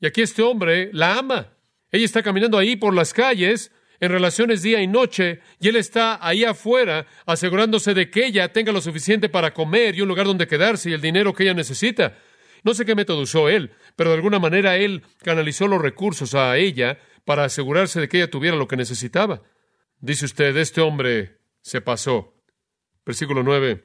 Y 0.00 0.06
aquí 0.06 0.22
este 0.22 0.42
hombre 0.42 0.90
la 0.92 1.16
ama. 1.16 1.54
Ella 1.90 2.04
está 2.04 2.22
caminando 2.22 2.58
ahí 2.58 2.76
por 2.76 2.92
las 2.92 3.12
calles, 3.12 3.72
en 4.00 4.10
relaciones 4.10 4.62
día 4.62 4.80
y 4.80 4.86
noche, 4.86 5.40
y 5.60 5.68
él 5.68 5.76
está 5.76 6.18
ahí 6.26 6.44
afuera 6.44 7.06
asegurándose 7.26 7.94
de 7.94 8.10
que 8.10 8.26
ella 8.26 8.52
tenga 8.52 8.72
lo 8.72 8.80
suficiente 8.80 9.28
para 9.28 9.54
comer 9.54 9.96
y 9.96 10.02
un 10.02 10.08
lugar 10.08 10.26
donde 10.26 10.46
quedarse 10.46 10.90
y 10.90 10.92
el 10.92 11.00
dinero 11.00 11.32
que 11.32 11.44
ella 11.44 11.54
necesita. 11.54 12.16
No 12.64 12.74
sé 12.74 12.84
qué 12.84 12.94
método 12.94 13.22
usó 13.22 13.48
él, 13.48 13.72
pero 13.96 14.10
de 14.10 14.16
alguna 14.16 14.38
manera 14.38 14.76
él 14.76 15.02
canalizó 15.22 15.66
los 15.68 15.80
recursos 15.80 16.34
a 16.34 16.56
ella 16.56 16.98
para 17.24 17.44
asegurarse 17.44 18.00
de 18.00 18.08
que 18.08 18.18
ella 18.18 18.30
tuviera 18.30 18.56
lo 18.56 18.68
que 18.68 18.76
necesitaba. 18.76 19.42
Dice 20.00 20.26
usted, 20.26 20.56
este 20.56 20.80
hombre 20.80 21.37
se 21.68 21.80
pasó. 21.80 22.34
Versículo 23.04 23.42
9. 23.42 23.84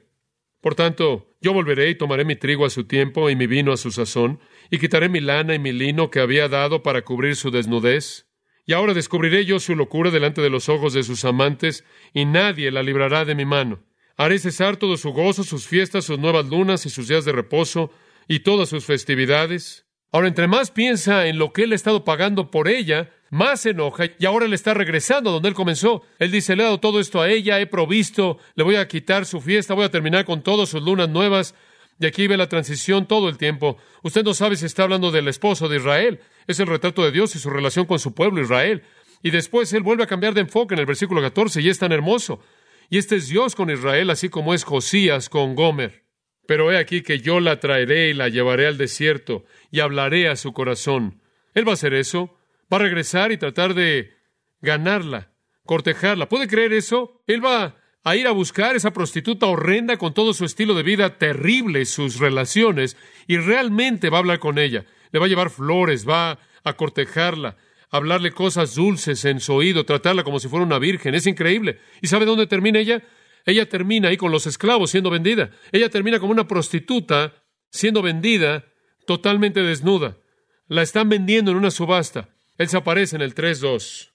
Por 0.60 0.74
tanto, 0.74 1.28
yo 1.40 1.52
volveré 1.52 1.90
y 1.90 1.94
tomaré 1.94 2.24
mi 2.24 2.36
trigo 2.36 2.64
a 2.64 2.70
su 2.70 2.84
tiempo 2.84 3.28
y 3.28 3.36
mi 3.36 3.46
vino 3.46 3.72
a 3.72 3.76
su 3.76 3.90
sazón, 3.90 4.40
y 4.70 4.78
quitaré 4.78 5.10
mi 5.10 5.20
lana 5.20 5.54
y 5.54 5.58
mi 5.58 5.72
lino 5.72 6.10
que 6.10 6.20
había 6.20 6.48
dado 6.48 6.82
para 6.82 7.02
cubrir 7.02 7.36
su 7.36 7.50
desnudez. 7.50 8.26
Y 8.64 8.72
ahora 8.72 8.94
descubriré 8.94 9.44
yo 9.44 9.60
su 9.60 9.76
locura 9.76 10.10
delante 10.10 10.40
de 10.40 10.48
los 10.48 10.70
ojos 10.70 10.94
de 10.94 11.02
sus 11.02 11.26
amantes, 11.26 11.84
y 12.14 12.24
nadie 12.24 12.70
la 12.70 12.82
librará 12.82 13.26
de 13.26 13.34
mi 13.34 13.44
mano. 13.44 13.84
Haré 14.16 14.38
cesar 14.38 14.78
todo 14.78 14.96
su 14.96 15.12
gozo, 15.12 15.44
sus 15.44 15.66
fiestas, 15.66 16.06
sus 16.06 16.18
nuevas 16.18 16.46
lunas 16.46 16.86
y 16.86 16.90
sus 16.90 17.08
días 17.08 17.26
de 17.26 17.32
reposo, 17.32 17.90
y 18.26 18.40
todas 18.40 18.70
sus 18.70 18.86
festividades. 18.86 19.86
Ahora, 20.12 20.28
entre 20.28 20.48
más 20.48 20.70
piensa 20.70 21.26
en 21.26 21.38
lo 21.38 21.52
que 21.52 21.64
él 21.64 21.72
ha 21.72 21.74
estado 21.74 22.04
pagando 22.04 22.50
por 22.50 22.68
ella, 22.68 23.12
más 23.34 23.66
enoja 23.66 24.04
y 24.18 24.26
ahora 24.26 24.46
le 24.46 24.54
está 24.54 24.74
regresando 24.74 25.32
donde 25.32 25.48
él 25.48 25.54
comenzó. 25.54 26.02
Él 26.20 26.30
dice, 26.30 26.54
le 26.54 26.62
he 26.62 26.66
dado 26.66 26.78
todo 26.78 27.00
esto 27.00 27.20
a 27.20 27.28
ella, 27.28 27.60
he 27.60 27.66
provisto, 27.66 28.38
le 28.54 28.62
voy 28.62 28.76
a 28.76 28.86
quitar 28.86 29.26
su 29.26 29.40
fiesta, 29.40 29.74
voy 29.74 29.84
a 29.84 29.90
terminar 29.90 30.24
con 30.24 30.42
todas 30.42 30.68
sus 30.68 30.82
lunas 30.82 31.08
nuevas. 31.08 31.54
Y 31.98 32.06
aquí 32.06 32.26
ve 32.28 32.36
la 32.36 32.48
transición 32.48 33.06
todo 33.06 33.28
el 33.28 33.36
tiempo. 33.36 33.76
Usted 34.02 34.24
no 34.24 34.34
sabe 34.34 34.56
si 34.56 34.66
está 34.66 34.84
hablando 34.84 35.10
del 35.10 35.26
esposo 35.26 35.68
de 35.68 35.78
Israel. 35.78 36.20
Es 36.46 36.60
el 36.60 36.68
retrato 36.68 37.04
de 37.04 37.10
Dios 37.10 37.34
y 37.34 37.40
su 37.40 37.50
relación 37.50 37.86
con 37.86 37.98
su 37.98 38.14
pueblo 38.14 38.40
Israel. 38.40 38.82
Y 39.22 39.30
después 39.30 39.72
él 39.72 39.82
vuelve 39.82 40.04
a 40.04 40.08
cambiar 40.08 40.34
de 40.34 40.42
enfoque 40.42 40.74
en 40.74 40.80
el 40.80 40.86
versículo 40.86 41.20
14 41.20 41.60
y 41.60 41.68
es 41.68 41.78
tan 41.78 41.90
hermoso. 41.90 42.40
Y 42.88 42.98
este 42.98 43.16
es 43.16 43.28
Dios 43.28 43.56
con 43.56 43.68
Israel, 43.68 44.10
así 44.10 44.28
como 44.28 44.54
es 44.54 44.62
Josías 44.62 45.28
con 45.28 45.56
Gomer. 45.56 46.04
Pero 46.46 46.70
he 46.70 46.78
aquí 46.78 47.02
que 47.02 47.18
yo 47.18 47.40
la 47.40 47.58
traeré 47.58 48.10
y 48.10 48.14
la 48.14 48.28
llevaré 48.28 48.66
al 48.68 48.78
desierto 48.78 49.44
y 49.72 49.80
hablaré 49.80 50.28
a 50.28 50.36
su 50.36 50.52
corazón. 50.52 51.20
Él 51.54 51.66
va 51.66 51.72
a 51.72 51.74
hacer 51.74 51.94
eso. 51.94 52.36
Va 52.72 52.78
a 52.78 52.80
regresar 52.80 53.32
y 53.32 53.36
tratar 53.36 53.74
de 53.74 54.12
ganarla, 54.60 55.32
cortejarla. 55.64 56.28
¿Puede 56.28 56.48
creer 56.48 56.72
eso? 56.72 57.22
Él 57.26 57.44
va 57.44 57.76
a 58.04 58.16
ir 58.16 58.26
a 58.26 58.32
buscar 58.32 58.76
esa 58.76 58.92
prostituta 58.92 59.46
horrenda 59.46 59.96
con 59.96 60.12
todo 60.12 60.34
su 60.34 60.44
estilo 60.44 60.74
de 60.74 60.82
vida 60.82 61.18
terrible, 61.18 61.84
sus 61.86 62.18
relaciones, 62.18 62.96
y 63.26 63.38
realmente 63.38 64.10
va 64.10 64.18
a 64.18 64.20
hablar 64.20 64.38
con 64.38 64.58
ella. 64.58 64.84
Le 65.10 65.18
va 65.18 65.26
a 65.26 65.28
llevar 65.28 65.50
flores, 65.50 66.06
va 66.08 66.38
a 66.64 66.72
cortejarla, 66.74 67.56
a 67.90 67.96
hablarle 67.96 68.32
cosas 68.32 68.74
dulces 68.74 69.24
en 69.24 69.40
su 69.40 69.54
oído, 69.54 69.84
tratarla 69.84 70.22
como 70.22 70.38
si 70.38 70.48
fuera 70.48 70.66
una 70.66 70.78
virgen. 70.78 71.14
Es 71.14 71.26
increíble. 71.26 71.78
¿Y 72.02 72.08
sabe 72.08 72.26
dónde 72.26 72.46
termina 72.46 72.78
ella? 72.78 73.02
Ella 73.46 73.68
termina 73.68 74.08
ahí 74.08 74.16
con 74.16 74.32
los 74.32 74.46
esclavos 74.46 74.90
siendo 74.90 75.10
vendida. 75.10 75.50
Ella 75.72 75.88
termina 75.88 76.18
como 76.18 76.32
una 76.32 76.48
prostituta 76.48 77.44
siendo 77.70 78.02
vendida 78.02 78.66
totalmente 79.06 79.62
desnuda. 79.62 80.18
La 80.66 80.82
están 80.82 81.08
vendiendo 81.08 81.50
en 81.50 81.58
una 81.58 81.70
subasta. 81.70 82.33
Él 82.56 82.68
se 82.68 82.76
aparece 82.76 83.16
en 83.16 83.22
el 83.22 83.34
3.2. 83.34 84.12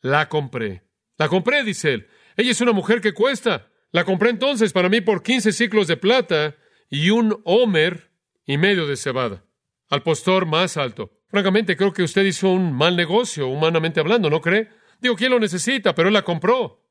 La 0.00 0.28
compré. 0.28 0.82
La 1.18 1.28
compré, 1.28 1.64
dice 1.64 1.94
él. 1.94 2.08
Ella 2.36 2.52
es 2.52 2.60
una 2.60 2.72
mujer 2.72 3.00
que 3.00 3.12
cuesta. 3.12 3.70
La 3.92 4.04
compré 4.04 4.30
entonces 4.30 4.72
para 4.72 4.88
mí 4.88 5.00
por 5.00 5.22
15 5.22 5.52
ciclos 5.52 5.88
de 5.88 5.96
plata 5.96 6.56
y 6.88 7.10
un 7.10 7.40
homer 7.44 8.10
y 8.46 8.56
medio 8.56 8.86
de 8.86 8.96
cebada. 8.96 9.44
Al 9.88 10.02
postor 10.02 10.46
más 10.46 10.76
alto. 10.76 11.10
Francamente, 11.28 11.76
creo 11.76 11.92
que 11.92 12.04
usted 12.04 12.24
hizo 12.24 12.48
un 12.48 12.72
mal 12.72 12.96
negocio, 12.96 13.48
humanamente 13.48 14.00
hablando, 14.00 14.30
¿no 14.30 14.40
cree? 14.40 14.68
Digo, 15.00 15.16
¿quién 15.16 15.30
lo 15.30 15.40
necesita? 15.40 15.94
Pero 15.94 16.08
él 16.08 16.14
la 16.14 16.22
compró. 16.22 16.86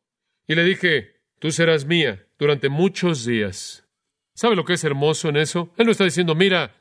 Y 0.47 0.55
le 0.55 0.63
dije, 0.63 1.21
tú 1.39 1.51
serás 1.51 1.85
mía 1.85 2.25
durante 2.37 2.69
muchos 2.69 3.25
días. 3.25 3.85
¿Sabe 4.33 4.55
lo 4.55 4.65
que 4.65 4.73
es 4.73 4.83
hermoso 4.83 5.29
en 5.29 5.37
eso? 5.37 5.73
Él 5.77 5.85
no 5.85 5.91
está 5.91 6.03
diciendo, 6.03 6.35
mira, 6.35 6.75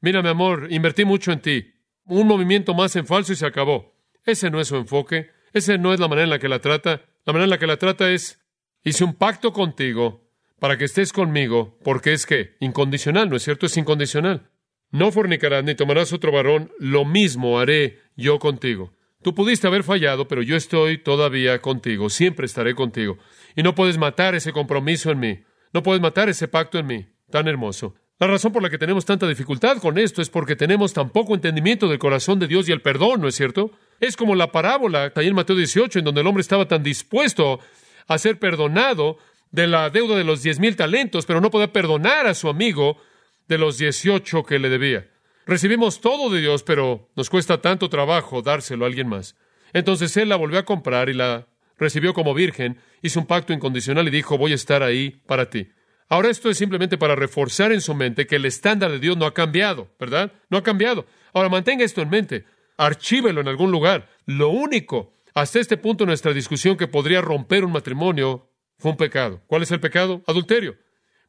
mira 0.00 0.22
mi 0.22 0.28
amor, 0.28 0.68
invertí 0.70 1.04
mucho 1.04 1.32
en 1.32 1.40
ti 1.40 1.73
un 2.06 2.26
movimiento 2.26 2.74
más 2.74 2.96
en 2.96 3.06
falso 3.06 3.32
y 3.32 3.36
se 3.36 3.46
acabó. 3.46 3.94
Ese 4.24 4.50
no 4.50 4.60
es 4.60 4.68
su 4.68 4.76
enfoque, 4.76 5.30
esa 5.52 5.76
no 5.76 5.92
es 5.92 6.00
la 6.00 6.08
manera 6.08 6.24
en 6.24 6.30
la 6.30 6.38
que 6.38 6.48
la 6.48 6.60
trata. 6.60 7.02
La 7.24 7.32
manera 7.32 7.44
en 7.44 7.50
la 7.50 7.58
que 7.58 7.66
la 7.66 7.76
trata 7.76 8.10
es, 8.10 8.40
hice 8.82 9.04
un 9.04 9.14
pacto 9.14 9.52
contigo 9.52 10.28
para 10.58 10.76
que 10.76 10.84
estés 10.84 11.12
conmigo, 11.12 11.78
porque 11.82 12.12
es 12.12 12.26
que 12.26 12.56
incondicional, 12.60 13.28
¿no 13.28 13.36
es 13.36 13.42
cierto? 13.42 13.66
Es 13.66 13.76
incondicional. 13.76 14.50
No 14.90 15.10
fornicarás 15.10 15.64
ni 15.64 15.74
tomarás 15.74 16.12
otro 16.12 16.32
varón, 16.32 16.70
lo 16.78 17.04
mismo 17.04 17.58
haré 17.58 18.00
yo 18.16 18.38
contigo. 18.38 18.92
Tú 19.22 19.34
pudiste 19.34 19.66
haber 19.66 19.82
fallado, 19.82 20.28
pero 20.28 20.42
yo 20.42 20.54
estoy 20.54 20.98
todavía 20.98 21.60
contigo, 21.60 22.10
siempre 22.10 22.46
estaré 22.46 22.74
contigo. 22.74 23.18
Y 23.56 23.62
no 23.62 23.74
puedes 23.74 23.98
matar 23.98 24.34
ese 24.34 24.52
compromiso 24.52 25.10
en 25.10 25.18
mí, 25.18 25.42
no 25.72 25.82
puedes 25.82 26.02
matar 26.02 26.28
ese 26.28 26.46
pacto 26.46 26.78
en 26.78 26.86
mí, 26.86 27.06
tan 27.30 27.48
hermoso. 27.48 27.94
La 28.20 28.28
razón 28.28 28.52
por 28.52 28.62
la 28.62 28.70
que 28.70 28.78
tenemos 28.78 29.04
tanta 29.04 29.26
dificultad 29.26 29.78
con 29.78 29.98
esto 29.98 30.22
es 30.22 30.30
porque 30.30 30.54
tenemos 30.54 30.92
tan 30.92 31.10
poco 31.10 31.34
entendimiento 31.34 31.88
del 31.88 31.98
corazón 31.98 32.38
de 32.38 32.46
Dios 32.46 32.68
y 32.68 32.72
el 32.72 32.80
perdón, 32.80 33.20
¿no 33.20 33.28
es 33.28 33.34
cierto? 33.34 33.72
Es 33.98 34.16
como 34.16 34.36
la 34.36 34.52
parábola 34.52 35.12
ahí 35.16 35.26
en 35.26 35.34
Mateo 35.34 35.56
18, 35.56 35.98
en 35.98 36.04
donde 36.04 36.20
el 36.20 36.26
hombre 36.28 36.42
estaba 36.42 36.68
tan 36.68 36.84
dispuesto 36.84 37.58
a 38.06 38.18
ser 38.18 38.38
perdonado 38.38 39.18
de 39.50 39.66
la 39.66 39.90
deuda 39.90 40.16
de 40.16 40.22
los 40.22 40.42
diez 40.42 40.60
mil 40.60 40.76
talentos, 40.76 41.26
pero 41.26 41.40
no 41.40 41.50
podía 41.50 41.72
perdonar 41.72 42.28
a 42.28 42.34
su 42.34 42.48
amigo 42.48 42.98
de 43.48 43.58
los 43.58 43.78
dieciocho 43.78 44.44
que 44.44 44.60
le 44.60 44.68
debía. 44.68 45.08
Recibimos 45.44 46.00
todo 46.00 46.30
de 46.30 46.40
Dios, 46.40 46.62
pero 46.62 47.10
nos 47.16 47.28
cuesta 47.30 47.60
tanto 47.60 47.88
trabajo 47.88 48.42
dárselo 48.42 48.84
a 48.84 48.88
alguien 48.88 49.08
más. 49.08 49.36
Entonces 49.72 50.16
él 50.16 50.28
la 50.28 50.36
volvió 50.36 50.60
a 50.60 50.64
comprar 50.64 51.08
y 51.08 51.14
la 51.14 51.48
recibió 51.78 52.14
como 52.14 52.32
virgen, 52.32 52.78
hizo 53.02 53.18
un 53.18 53.26
pacto 53.26 53.52
incondicional 53.52 54.06
y 54.06 54.12
dijo, 54.12 54.38
voy 54.38 54.52
a 54.52 54.54
estar 54.54 54.84
ahí 54.84 55.20
para 55.26 55.50
ti. 55.50 55.68
Ahora 56.08 56.30
esto 56.30 56.50
es 56.50 56.58
simplemente 56.58 56.98
para 56.98 57.14
reforzar 57.16 57.72
en 57.72 57.80
su 57.80 57.94
mente 57.94 58.26
que 58.26 58.36
el 58.36 58.44
estándar 58.44 58.90
de 58.90 58.98
Dios 58.98 59.16
no 59.16 59.26
ha 59.26 59.34
cambiado, 59.34 59.88
¿verdad? 59.98 60.32
No 60.50 60.58
ha 60.58 60.62
cambiado. 60.62 61.06
Ahora 61.32 61.48
mantenga 61.48 61.84
esto 61.84 62.02
en 62.02 62.10
mente, 62.10 62.44
archívelo 62.76 63.40
en 63.40 63.48
algún 63.48 63.70
lugar. 63.70 64.08
Lo 64.26 64.50
único 64.50 65.12
hasta 65.34 65.58
este 65.58 65.76
punto 65.76 66.04
en 66.04 66.08
nuestra 66.08 66.32
discusión 66.32 66.76
que 66.76 66.86
podría 66.86 67.20
romper 67.20 67.64
un 67.64 67.72
matrimonio 67.72 68.48
fue 68.78 68.92
un 68.92 68.96
pecado. 68.96 69.42
¿Cuál 69.46 69.62
es 69.62 69.70
el 69.72 69.80
pecado? 69.80 70.22
Adulterio. 70.26 70.76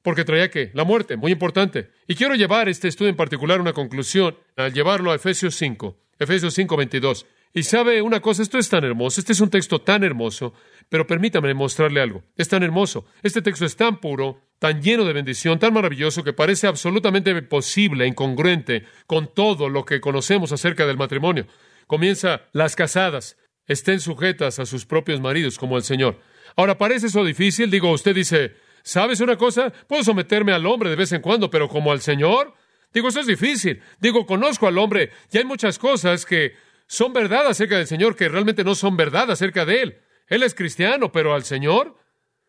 Porque 0.04 0.24
traía 0.24 0.52
que 0.52 0.70
la 0.76 0.84
muerte, 0.84 1.18
muy 1.18 1.32
importante. 1.32 1.90
Y 2.08 2.14
quiero 2.14 2.36
llevar 2.36 2.70
este 2.70 2.88
estudio 2.88 3.10
en 3.10 3.16
particular 3.16 3.58
a 3.58 3.62
una 3.62 3.74
conclusión 3.74 4.38
al 4.56 4.74
llevarlo 4.74 5.12
a 5.12 5.16
Efesios 5.16 5.56
5, 5.56 5.98
Efesios 6.20 6.54
5, 6.54 6.78
22. 6.78 7.26
Y 7.58 7.63
sabe 7.63 8.02
una 8.02 8.20
cosa, 8.20 8.44
esto 8.44 8.58
es 8.58 8.68
tan 8.68 8.84
hermoso, 8.84 9.22
este 9.22 9.32
es 9.32 9.39
un 9.39 9.50
texto 9.50 9.80
tan 9.80 10.04
hermoso, 10.04 10.54
pero 10.89 11.08
permítame 11.08 11.54
mostrarle 11.54 12.02
algo. 12.02 12.22
Es 12.36 12.50
tan 12.50 12.63
hermoso, 12.63 13.06
este 13.24 13.41
texto 13.41 13.63
es 13.63 13.78
tan 13.78 14.02
puro, 14.02 14.41
tan 14.60 14.82
lleno 14.82 15.06
de 15.06 15.13
bendición, 15.13 15.58
tan 15.58 15.74
maravilloso, 15.74 16.22
que 16.22 16.34
parece 16.34 16.68
absolutamente 16.68 17.41
posible, 17.44 18.08
incongruente 18.08 18.84
con 19.08 19.34
todo 19.34 19.70
lo 19.70 19.86
que 19.86 20.02
conocemos 20.02 20.52
acerca 20.52 20.86
del 20.86 20.98
matrimonio. 20.98 21.48
Comienza 21.88 22.41
las 22.52 22.76
casadas, 22.76 23.38
estén 23.68 24.02
sujetas 24.02 24.60
a 24.60 24.65
sus 24.65 24.86
propios 24.86 25.22
maridos 25.22 25.58
como 25.58 25.78
el 25.78 25.84
Señor. 25.84 26.20
Ahora, 26.58 26.78
¿parece 26.78 27.08
eso 27.08 27.24
difícil? 27.24 27.72
Digo, 27.72 27.89
usted 27.89 28.13
dice, 28.13 28.58
¿sabes 28.84 29.22
una 29.22 29.38
cosa? 29.38 29.72
Puedo 29.88 30.04
someterme 30.04 30.52
al 30.52 30.65
hombre 30.65 30.89
de 30.89 30.98
vez 30.98 31.13
en 31.13 31.22
cuando, 31.22 31.50
pero 31.50 31.70
como 31.70 31.94
al 31.94 32.02
Señor. 32.02 32.54
Digo, 32.94 33.08
eso 33.08 33.22
es 33.22 33.28
difícil. 33.28 33.82
Digo, 34.02 34.26
conozco 34.26 34.68
al 34.68 34.78
hombre 34.78 35.12
y 35.32 35.38
hay 35.38 35.46
muchas 35.46 35.80
cosas 35.80 36.26
que 36.26 36.64
son 36.88 37.13
verdad 37.13 37.48
acerca 37.48 37.78
del 37.78 37.88
Señor 37.88 38.15
que 38.15 38.30
realmente 38.30 38.63
no 38.63 38.76
son 38.76 38.98
verdad 38.98 39.32
acerca 39.32 39.65
de 39.65 39.82
Él. 39.82 40.02
Él 40.28 40.43
es 40.43 40.56
cristiano, 40.56 41.12
pero 41.12 41.34
al 41.34 41.43
Señor, 41.43 41.98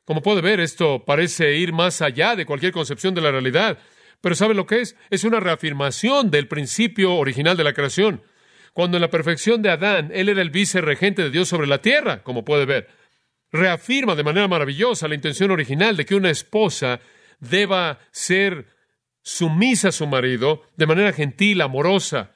como 0.04 0.22
puede 0.22 0.40
ver, 0.40 0.60
esto 0.60 1.04
parece 1.04 1.56
ir 1.56 1.72
más 1.72 2.02
allá 2.02 2.36
de 2.36 2.46
cualquier 2.46 2.72
concepción 2.72 3.14
de 3.14 3.20
la 3.20 3.30
realidad. 3.30 3.78
Pero 4.20 4.34
¿sabe 4.34 4.54
lo 4.54 4.66
que 4.66 4.80
es? 4.80 4.96
Es 5.10 5.24
una 5.24 5.40
reafirmación 5.40 6.30
del 6.30 6.48
principio 6.48 7.14
original 7.14 7.56
de 7.56 7.64
la 7.64 7.74
creación. 7.74 8.22
Cuando 8.72 8.96
en 8.96 9.00
la 9.00 9.10
perfección 9.10 9.62
de 9.62 9.70
Adán, 9.70 10.10
él 10.12 10.28
era 10.28 10.42
el 10.42 10.50
vicerregente 10.50 11.22
de 11.22 11.30
Dios 11.30 11.48
sobre 11.48 11.66
la 11.66 11.80
tierra, 11.80 12.22
como 12.22 12.44
puede 12.44 12.66
ver. 12.66 12.88
Reafirma 13.50 14.14
de 14.14 14.24
manera 14.24 14.48
maravillosa 14.48 15.08
la 15.08 15.14
intención 15.14 15.50
original 15.50 15.96
de 15.96 16.04
que 16.04 16.14
una 16.14 16.30
esposa 16.30 17.00
deba 17.40 18.00
ser 18.10 18.66
sumisa 19.22 19.88
a 19.88 19.92
su 19.92 20.06
marido 20.06 20.62
de 20.76 20.86
manera 20.86 21.12
gentil, 21.12 21.60
amorosa, 21.60 22.32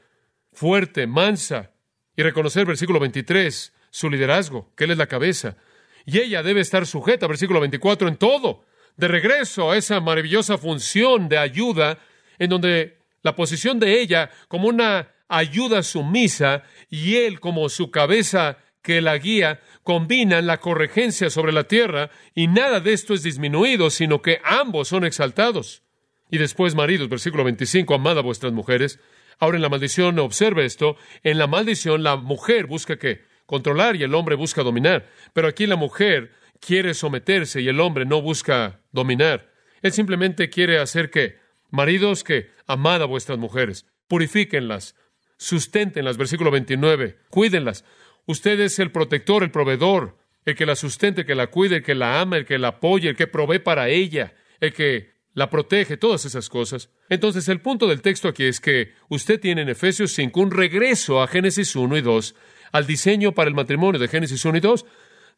fuerte, 0.53 1.07
mansa, 1.07 1.73
y 2.17 2.23
reconocer, 2.23 2.67
versículo 2.67 3.01
23, 3.01 3.73
su 3.91 4.11
liderazgo, 4.11 4.73
que 4.77 4.85
él 4.85 4.93
es 4.93 4.99
la 4.99 5.07
cabeza. 5.07 5.57
Y 6.05 6.19
ella 6.19 6.43
debe 6.43 6.61
estar 6.61 6.87
sujeta, 6.87 7.27
versículo 7.27 7.61
24, 7.61 8.09
en 8.09 8.17
todo, 8.17 8.65
de 8.97 9.09
regreso 9.09 9.71
a 9.71 9.77
esa 9.77 10.01
maravillosa 10.01 10.59
función 10.59 11.29
de 11.29 11.39
ayuda, 11.39 11.99
en 12.39 12.51
donde 12.51 12.99
la 13.23 13.35
posición 13.35 13.79
de 13.79 14.01
ella 14.01 14.31
como 14.49 14.69
una 14.69 15.09
ayuda 15.29 15.83
sumisa 15.83 16.65
y 16.89 17.17
él 17.17 17.41
como 17.41 17.69
su 17.69 17.91
cabeza 17.91 18.59
que 18.83 19.01
la 19.01 19.19
guía, 19.19 19.61
combinan 19.83 20.47
la 20.47 20.59
corregencia 20.59 21.31
sobre 21.31 21.53
la 21.53 21.65
tierra 21.65 22.11
y 22.35 22.47
nada 22.47 22.81
de 22.81 22.93
esto 22.93 23.15
es 23.15 23.23
disminuido, 23.23 23.91
sino 23.91 24.23
que 24.23 24.41
ambos 24.45 24.89
son 24.89 25.05
exaltados. 25.05 25.83
Y 26.31 26.39
después, 26.39 26.75
maridos, 26.75 27.09
versículo 27.09 27.45
25, 27.45 27.95
amad 27.95 28.19
a 28.19 28.23
vuestras 28.23 28.53
mujeres. 28.53 29.01
Ahora 29.41 29.57
en 29.57 29.63
la 29.63 29.71
maldición, 29.71 30.19
observe 30.19 30.67
esto, 30.67 30.97
en 31.23 31.39
la 31.39 31.47
maldición 31.47 32.03
la 32.03 32.17
mujer 32.17 32.67
busca 32.67 32.99
qué? 32.99 33.23
Controlar 33.47 33.97
y 33.97 34.03
el 34.03 34.15
hombre 34.15 34.37
busca 34.37 34.63
dominar. 34.63 35.09
Pero 35.33 35.49
aquí 35.49 35.67
la 35.67 35.77
mujer 35.77 36.33
quiere 36.61 36.93
someterse 36.93 37.63
y 37.63 37.69
el 37.69 37.81
hombre 37.81 38.05
no 38.05 38.21
busca 38.21 38.83
dominar. 38.93 39.51
Él 39.81 39.93
simplemente 39.93 40.51
quiere 40.51 40.79
hacer 40.79 41.11
que, 41.11 41.39
maridos, 41.71 42.23
que 42.23 42.51
amad 42.67 43.01
a 43.01 43.07
vuestras 43.07 43.39
mujeres, 43.39 43.87
purifíquenlas, 44.09 44.95
susténtenlas, 45.39 46.19
versículo 46.19 46.51
29, 46.51 47.17
cuídenlas. 47.31 47.87
Usted 48.27 48.61
es 48.61 48.79
el 48.79 48.93
protector, 48.93 49.43
el 49.43 49.51
proveedor, 49.51 50.19
el 50.45 50.55
que 50.55 50.67
la 50.67 50.77
sustente, 50.77 51.23
el 51.23 51.27
que 51.27 51.35
la 51.35 51.47
cuide, 51.47 51.77
el 51.77 51.83
que 51.83 51.95
la 51.95 52.21
ama, 52.21 52.37
el 52.37 52.45
que 52.45 52.59
la 52.59 52.69
apoya, 52.69 53.09
el 53.09 53.17
que 53.17 53.27
provee 53.27 53.59
para 53.59 53.89
ella, 53.89 54.35
el 54.61 54.75
que 54.75 55.15
la 55.35 55.51
protege, 55.51 55.97
todas 55.97 56.25
esas 56.25 56.49
cosas. 56.49 56.91
Entonces 57.09 57.49
el 57.49 57.61
punto 57.61 57.87
del 57.87 58.03
texto 58.03 58.29
aquí 58.29 58.45
es 58.45 58.61
que 58.61 58.95
usted 59.09 59.41
tiene 59.41 59.63
en 59.63 59.69
Efesios 59.69 60.13
5 60.13 60.41
un 60.41 60.51
regreso 60.51 61.23
a 61.23 61.29
Génesis 61.29 61.77
1 61.77 61.97
y 61.97 62.01
2, 62.01 62.35
al 62.73 62.87
diseño 62.87 63.33
para 63.33 63.49
el 63.49 63.55
matrimonio 63.55 64.01
de 64.01 64.09
Génesis 64.09 64.45
1 64.45 64.59
y 64.59 64.61
2. 64.61 64.87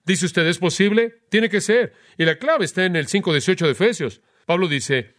Dice 0.04 0.26
usted, 0.26 0.46
¿es 0.46 0.58
posible? 0.58 1.22
Tiene 1.28 1.48
que 1.48 1.60
ser. 1.60 1.92
Y 2.18 2.24
la 2.24 2.38
clave 2.38 2.64
está 2.64 2.84
en 2.84 2.96
el 2.96 3.06
5.18 3.06 3.66
de 3.66 3.70
Efesios. 3.72 4.20
Pablo 4.46 4.66
dice, 4.66 5.14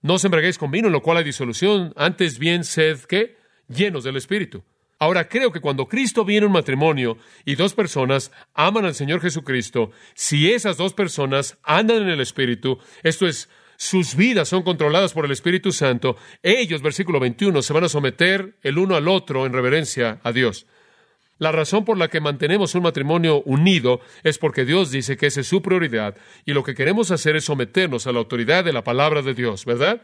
no 0.00 0.14
os 0.14 0.24
embriaguéis 0.24 0.58
con 0.58 0.70
vino, 0.70 0.86
en 0.86 0.92
lo 0.92 1.02
cual 1.02 1.18
hay 1.18 1.24
disolución, 1.24 1.92
antes 1.96 2.38
bien 2.38 2.64
sed, 2.64 3.00
¿qué? 3.00 3.36
Llenos 3.68 4.04
del 4.04 4.16
Espíritu. 4.16 4.64
Ahora 4.98 5.28
creo 5.28 5.50
que 5.50 5.60
cuando 5.60 5.88
Cristo 5.88 6.24
viene 6.24 6.44
a 6.44 6.46
un 6.46 6.52
matrimonio 6.52 7.18
y 7.44 7.56
dos 7.56 7.74
personas 7.74 8.30
aman 8.54 8.84
al 8.84 8.94
Señor 8.94 9.20
Jesucristo, 9.20 9.90
si 10.14 10.52
esas 10.52 10.76
dos 10.76 10.94
personas 10.94 11.58
andan 11.64 12.02
en 12.02 12.08
el 12.08 12.20
Espíritu, 12.20 12.78
esto 13.02 13.26
es, 13.26 13.48
sus 13.82 14.14
vidas 14.14 14.48
son 14.48 14.62
controladas 14.62 15.12
por 15.12 15.24
el 15.24 15.32
Espíritu 15.32 15.72
Santo, 15.72 16.16
ellos, 16.40 16.82
versículo 16.82 17.18
21, 17.18 17.62
se 17.62 17.72
van 17.72 17.82
a 17.82 17.88
someter 17.88 18.54
el 18.62 18.78
uno 18.78 18.94
al 18.94 19.08
otro 19.08 19.44
en 19.44 19.52
reverencia 19.52 20.20
a 20.22 20.30
Dios. 20.30 20.66
La 21.38 21.50
razón 21.50 21.84
por 21.84 21.98
la 21.98 22.06
que 22.06 22.20
mantenemos 22.20 22.76
un 22.76 22.84
matrimonio 22.84 23.42
unido 23.42 24.00
es 24.22 24.38
porque 24.38 24.64
Dios 24.64 24.92
dice 24.92 25.16
que 25.16 25.26
esa 25.26 25.40
es 25.40 25.48
su 25.48 25.62
prioridad 25.62 26.14
y 26.44 26.52
lo 26.52 26.62
que 26.62 26.76
queremos 26.76 27.10
hacer 27.10 27.34
es 27.34 27.46
someternos 27.46 28.06
a 28.06 28.12
la 28.12 28.20
autoridad 28.20 28.64
de 28.64 28.72
la 28.72 28.84
palabra 28.84 29.20
de 29.20 29.34
Dios, 29.34 29.64
¿verdad? 29.64 30.02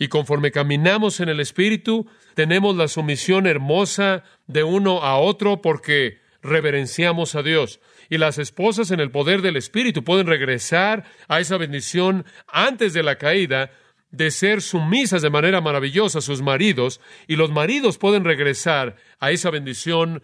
Y 0.00 0.08
conforme 0.08 0.50
caminamos 0.50 1.20
en 1.20 1.28
el 1.28 1.38
Espíritu, 1.38 2.08
tenemos 2.34 2.74
la 2.74 2.88
sumisión 2.88 3.46
hermosa 3.46 4.24
de 4.48 4.64
uno 4.64 5.04
a 5.04 5.16
otro 5.18 5.62
porque 5.62 6.18
reverenciamos 6.42 7.36
a 7.36 7.44
Dios. 7.44 7.78
Y 8.12 8.18
las 8.18 8.36
esposas 8.36 8.90
en 8.90 9.00
el 9.00 9.10
poder 9.10 9.40
del 9.40 9.56
Espíritu 9.56 10.04
pueden 10.04 10.26
regresar 10.26 11.04
a 11.28 11.40
esa 11.40 11.56
bendición 11.56 12.26
antes 12.46 12.92
de 12.92 13.02
la 13.02 13.16
caída 13.16 13.70
de 14.10 14.30
ser 14.30 14.60
sumisas 14.60 15.22
de 15.22 15.30
manera 15.30 15.62
maravillosa 15.62 16.18
a 16.18 16.20
sus 16.20 16.42
maridos 16.42 17.00
y 17.26 17.36
los 17.36 17.50
maridos 17.50 17.96
pueden 17.96 18.24
regresar 18.24 18.96
a 19.18 19.30
esa 19.30 19.48
bendición 19.48 20.22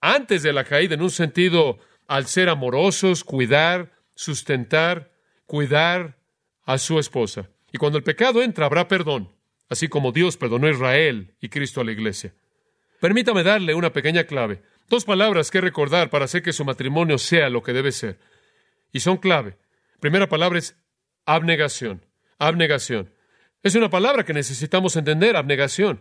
antes 0.00 0.42
de 0.42 0.52
la 0.52 0.64
caída, 0.64 0.96
en 0.96 1.02
un 1.02 1.12
sentido, 1.12 1.78
al 2.08 2.26
ser 2.26 2.48
amorosos, 2.48 3.22
cuidar, 3.22 3.92
sustentar, 4.16 5.12
cuidar 5.46 6.18
a 6.64 6.76
su 6.76 6.98
esposa. 6.98 7.48
Y 7.70 7.78
cuando 7.78 7.98
el 7.98 8.04
pecado 8.04 8.42
entra, 8.42 8.66
habrá 8.66 8.88
perdón, 8.88 9.30
así 9.68 9.86
como 9.86 10.10
Dios 10.10 10.36
perdonó 10.36 10.66
a 10.66 10.70
Israel 10.70 11.36
y 11.40 11.50
Cristo 11.50 11.82
a 11.82 11.84
la 11.84 11.92
iglesia. 11.92 12.34
Permítame 12.98 13.44
darle 13.44 13.74
una 13.74 13.92
pequeña 13.92 14.24
clave, 14.24 14.60
dos 14.88 15.04
palabras 15.04 15.50
que 15.50 15.60
recordar 15.60 16.10
para 16.10 16.24
hacer 16.24 16.42
que 16.42 16.52
su 16.52 16.64
matrimonio 16.64 17.18
sea 17.18 17.48
lo 17.50 17.62
que 17.62 17.72
debe 17.72 17.92
ser. 17.92 18.18
Y 18.92 19.00
son 19.00 19.18
clave. 19.18 19.56
Primera 20.00 20.28
palabra 20.28 20.58
es 20.58 20.76
abnegación. 21.26 22.04
Abnegación. 22.38 23.12
Es 23.62 23.74
una 23.74 23.90
palabra 23.90 24.24
que 24.24 24.32
necesitamos 24.32 24.96
entender, 24.96 25.36
abnegación. 25.36 26.00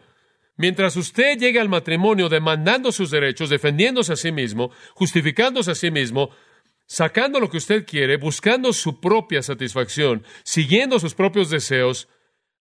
Mientras 0.56 0.96
usted 0.96 1.38
llegue 1.38 1.60
al 1.60 1.70
matrimonio 1.70 2.30
demandando 2.30 2.92
sus 2.92 3.12
derechos, 3.12 3.50
defendiéndose 3.50 4.14
a 4.14 4.16
sí 4.16 4.32
mismo, 4.32 4.72
justificándose 4.94 5.72
a 5.72 5.76
sí 5.76 5.92
mismo, 5.92 6.32
sacando 6.88 7.40
lo 7.40 7.50
que 7.50 7.58
usted 7.58 7.86
quiere, 7.86 8.18
buscando 8.18 8.74
su 8.74 9.00
propia 9.00 9.44
satisfacción, 9.44 10.24
siguiendo 10.44 11.00
sus 11.00 11.14
propios 11.14 11.50
deseos, 11.50 12.08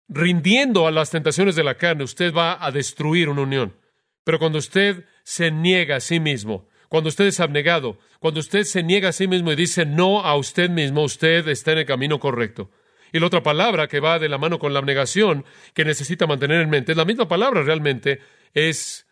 rindiendo 0.07 0.85
a 0.85 0.91
las 0.91 1.09
tentaciones 1.09 1.55
de 1.55 1.63
la 1.63 1.75
carne, 1.75 2.03
usted 2.03 2.33
va 2.33 2.63
a 2.63 2.71
destruir 2.71 3.29
una 3.29 3.41
unión. 3.41 3.75
Pero 4.23 4.37
cuando 4.37 4.59
usted 4.59 5.05
se 5.23 5.51
niega 5.51 5.97
a 5.97 5.99
sí 5.99 6.19
mismo, 6.19 6.67
cuando 6.89 7.07
usted 7.07 7.25
es 7.25 7.39
abnegado, 7.39 7.97
cuando 8.19 8.41
usted 8.41 8.63
se 8.63 8.83
niega 8.83 9.09
a 9.09 9.13
sí 9.13 9.27
mismo 9.27 9.51
y 9.51 9.55
dice 9.55 9.85
no 9.85 10.25
a 10.25 10.35
usted 10.35 10.69
mismo, 10.69 11.03
usted 11.03 11.47
está 11.47 11.71
en 11.71 11.77
el 11.79 11.85
camino 11.85 12.19
correcto. 12.19 12.69
Y 13.13 13.19
la 13.19 13.27
otra 13.27 13.43
palabra 13.43 13.87
que 13.87 13.99
va 13.99 14.19
de 14.19 14.29
la 14.29 14.37
mano 14.37 14.59
con 14.59 14.73
la 14.73 14.79
abnegación, 14.79 15.45
que 15.73 15.85
necesita 15.85 16.27
mantener 16.27 16.61
en 16.61 16.69
mente, 16.69 16.91
es 16.91 16.97
la 16.97 17.05
misma 17.05 17.27
palabra 17.27 17.63
realmente, 17.63 18.19
es 18.53 19.07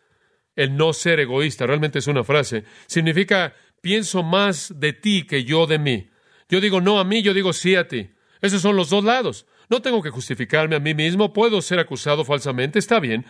el 0.56 0.76
no 0.76 0.92
ser 0.92 1.20
egoísta, 1.20 1.66
realmente 1.66 2.00
es 2.00 2.06
una 2.06 2.24
frase. 2.24 2.64
Significa, 2.86 3.54
pienso 3.80 4.22
más 4.22 4.78
de 4.78 4.92
ti 4.92 5.26
que 5.26 5.44
yo 5.44 5.66
de 5.66 5.78
mí. 5.78 6.10
Yo 6.50 6.60
digo 6.60 6.80
no 6.80 6.98
a 6.98 7.04
mí, 7.04 7.22
yo 7.22 7.32
digo 7.32 7.54
sí 7.54 7.76
a 7.76 7.88
ti. 7.88 8.10
Esos 8.42 8.60
son 8.60 8.76
los 8.76 8.90
dos 8.90 9.04
lados. 9.04 9.46
No 9.70 9.80
tengo 9.80 10.02
que 10.02 10.10
justificarme 10.10 10.76
a 10.76 10.80
mí 10.80 10.94
mismo, 10.94 11.32
puedo 11.32 11.62
ser 11.62 11.78
acusado 11.78 12.24
falsamente, 12.24 12.78
está 12.78 13.00
bien. 13.00 13.24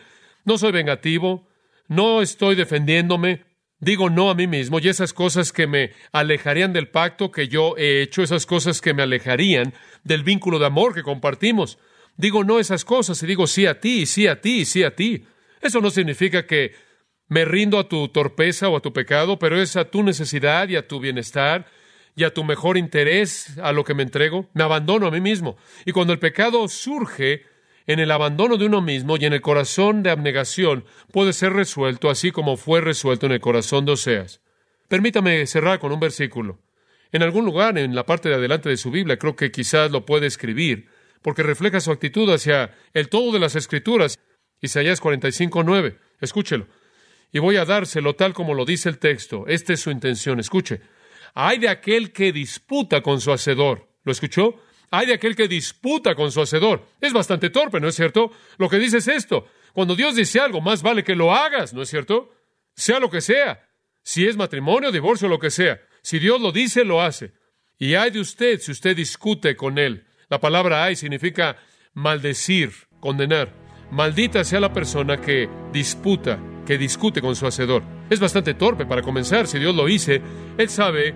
No 0.45 0.57
soy 0.57 0.73
vengativo, 0.73 1.47
no 1.91 2.23
estoy 2.23 2.55
defendiéndome, 2.55 3.45
Digo 3.81 4.11
no 4.11 4.29
a 4.29 4.35
mí 4.35 4.47
mismo 4.47 4.79
y 4.79 4.89
esas 4.89 5.15
cosas 5.15 5.53
que 5.53 5.67
me 5.67 5.93
alejarían 6.13 6.75
del 6.75 6.89
pacto 6.89 7.31
que 7.31 7.49
yo 7.49 7.77
he 7.79 8.03
hecho, 8.03 8.23
esas 8.23 8.45
cosas 8.45 8.83
que 8.83 8.93
me 8.93 9.03
alejarían 9.03 9.73
del 10.05 10.23
vínculo 10.23 10.59
de 10.59 10.67
amor 10.67 10.95
que 10.95 11.03
compartimos. 11.03 11.79
Digo 12.19 12.45
no 12.45 12.59
a 12.59 12.61
esas 12.61 12.85
cosas 12.85 13.23
y 13.23 13.27
digo 13.27 13.47
sí 13.47 13.65
a 13.65 13.81
ti, 13.81 14.05
sí 14.05 14.27
a 14.27 14.39
ti, 14.39 14.67
sí 14.67 14.83
a 14.83 14.95
ti. 14.95 15.25
Eso 15.63 15.81
no 15.81 15.89
significa 15.89 16.45
que 16.45 16.75
me 17.29 17.47
rindo 17.47 17.79
a 17.79 17.89
tu 17.89 18.09
torpeza 18.09 18.69
o 18.69 18.77
a 18.77 18.83
tu 18.83 18.93
pecado, 18.93 19.39
pero 19.39 19.59
es 19.59 19.77
a 19.77 19.87
tu 19.87 20.03
necesidad 20.03 20.69
y 20.69 20.77
a 20.77 20.87
tu 20.87 21.01
bienestar 21.01 21.65
y 22.15 22.25
a 22.25 22.35
tu 22.35 22.45
mejor 22.45 22.77
interés 22.77 23.57
a 23.61 23.73
lo 23.73 23.83
que 23.83 23.95
me 23.95 24.03
entrego. 24.03 24.51
Me 24.53 24.63
abandono 24.63 25.07
a 25.07 25.11
mí 25.11 25.23
mismo. 25.23 25.57
Y 25.87 25.93
cuando 25.93 26.13
el 26.13 26.19
pecado 26.19 26.69
surge, 26.69 27.47
en 27.87 27.99
el 27.99 28.11
abandono 28.11 28.57
de 28.57 28.67
uno 28.67 28.81
mismo 28.81 29.17
y 29.17 29.25
en 29.25 29.33
el 29.33 29.41
corazón 29.41 30.03
de 30.03 30.11
abnegación 30.11 30.85
puede 31.13 31.33
ser 31.33 31.53
resuelto 31.53 32.11
así 32.11 32.31
como 32.31 32.57
fue 32.57 32.81
resuelto 32.81 33.27
en 33.27 33.33
el 33.33 33.41
corazón 33.41 33.85
de 33.85 33.93
Oseas. 33.93 34.41
Permítame 34.89 35.47
cerrar 35.47 35.79
con 35.79 35.93
un 35.93 36.01
versículo. 36.01 36.61
En 37.13 37.23
algún 37.23 37.45
lugar 37.45 37.77
en 37.79 37.95
la 37.95 38.07
parte 38.07 38.29
de 38.29 38.37
adelante 38.37 38.69
de 38.69 38.77
su 38.77 38.91
Biblia 38.91 39.19
creo 39.19 39.37
que 39.37 39.51
quizás 39.51 39.91
lo 39.91 40.05
puede 40.07 40.27
escribir, 40.27 40.89
porque 41.23 41.43
refleja 41.43 41.81
su 41.81 41.91
actitud 41.91 42.31
hacia 42.33 42.75
el 42.95 43.09
todo 43.09 43.33
de 43.33 43.39
las 43.39 43.57
Escrituras. 43.57 44.19
Isaías 44.61 45.01
45, 45.01 45.63
9. 45.63 45.99
Escúchelo. 46.21 46.67
Y 47.33 47.39
voy 47.39 47.57
a 47.57 47.65
dárselo 47.65 48.15
tal 48.15 48.33
como 48.33 48.55
lo 48.55 48.65
dice 48.65 48.89
el 48.89 48.99
texto. 48.99 49.45
Esta 49.47 49.73
es 49.73 49.81
su 49.81 49.91
intención. 49.91 50.41
Escuche. 50.41 50.81
Hay 51.35 51.59
de 51.59 51.69
aquel 51.69 52.13
que 52.13 52.33
disputa 52.33 53.03
con 53.03 53.21
su 53.21 53.33
hacedor. 53.33 53.89
¿Lo 54.03 54.13
escuchó? 54.13 54.61
Hay 54.91 55.07
de 55.07 55.15
aquel 55.15 55.37
que 55.37 55.47
disputa 55.47 56.15
con 56.15 56.33
su 56.33 56.41
hacedor. 56.41 56.85
Es 57.01 57.13
bastante 57.13 57.51
torpe, 57.51 57.81
¿no 57.81 57.89
es 57.89 57.95
cierto? 57.95 58.33
Lo 58.59 58.69
que 58.69 58.79
dice 58.79 58.99
es 58.99 59.09
esto. 59.09 59.47
Cuando 59.73 59.95
Dios 59.95 60.17
dice 60.17 60.41
algo, 60.41 60.61
más 60.61 60.83
vale 60.83 61.05
que 61.05 61.15
lo 61.15 61.33
hagas, 61.33 61.73
¿no 61.73 61.83
es 61.83 61.89
cierto? 61.89 62.33
Sea 62.75 62.99
lo 62.99 63.09
que 63.09 63.21
sea. 63.21 63.69
Si 64.03 64.27
es 64.27 64.37
matrimonio, 64.37 64.91
divorcio, 64.91 65.29
lo 65.29 65.39
que 65.39 65.51
sea. 65.51 65.81
Si 66.03 66.19
Dios 66.19 66.41
lo 66.41 66.51
dice, 66.51 66.85
lo 66.85 67.03
hace. 67.03 67.33
Y 67.79 67.95
hay 67.95 68.11
de 68.11 68.21
usted 68.21 68.61
si 68.61 68.73
usted 68.73 68.97
discute 68.97 69.55
con 69.57 69.79
Él. 69.79 70.07
La 70.29 70.41
palabra 70.41 70.85
ay 70.85 70.97
significa 70.97 71.57
maldecir, 71.93 72.73
condenar. 73.01 73.55
Maldita 73.91 74.45
sea 74.45 74.61
la 74.61 74.73
persona 74.73 75.21
que 75.21 75.49
disputa, 75.73 76.39
que 76.67 76.79
discute 76.79 77.21
con 77.21 77.37
su 77.37 77.47
hacedor. 77.47 77.83
Es 78.09 78.21
bastante 78.21 78.55
torpe 78.55 78.87
para 78.87 79.03
comenzar. 79.03 79.47
Si 79.47 79.59
Dios 79.59 79.75
lo 79.75 79.89
hice, 79.89 80.21
Él 80.59 80.69
sabe 80.69 81.15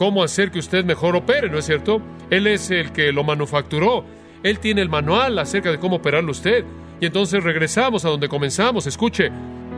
cómo 0.00 0.22
hacer 0.22 0.50
que 0.50 0.58
usted 0.58 0.82
mejor 0.82 1.14
opere, 1.14 1.50
¿no 1.50 1.58
es 1.58 1.66
cierto? 1.66 2.00
Él 2.30 2.46
es 2.46 2.70
el 2.70 2.90
que 2.90 3.12
lo 3.12 3.22
manufacturó. 3.22 4.02
Él 4.42 4.58
tiene 4.58 4.80
el 4.80 4.88
manual 4.88 5.38
acerca 5.38 5.70
de 5.70 5.78
cómo 5.78 5.96
operarlo 5.96 6.30
usted. 6.30 6.64
Y 7.02 7.04
entonces 7.04 7.44
regresamos 7.44 8.06
a 8.06 8.08
donde 8.08 8.26
comenzamos. 8.26 8.86
Escuche, 8.86 9.30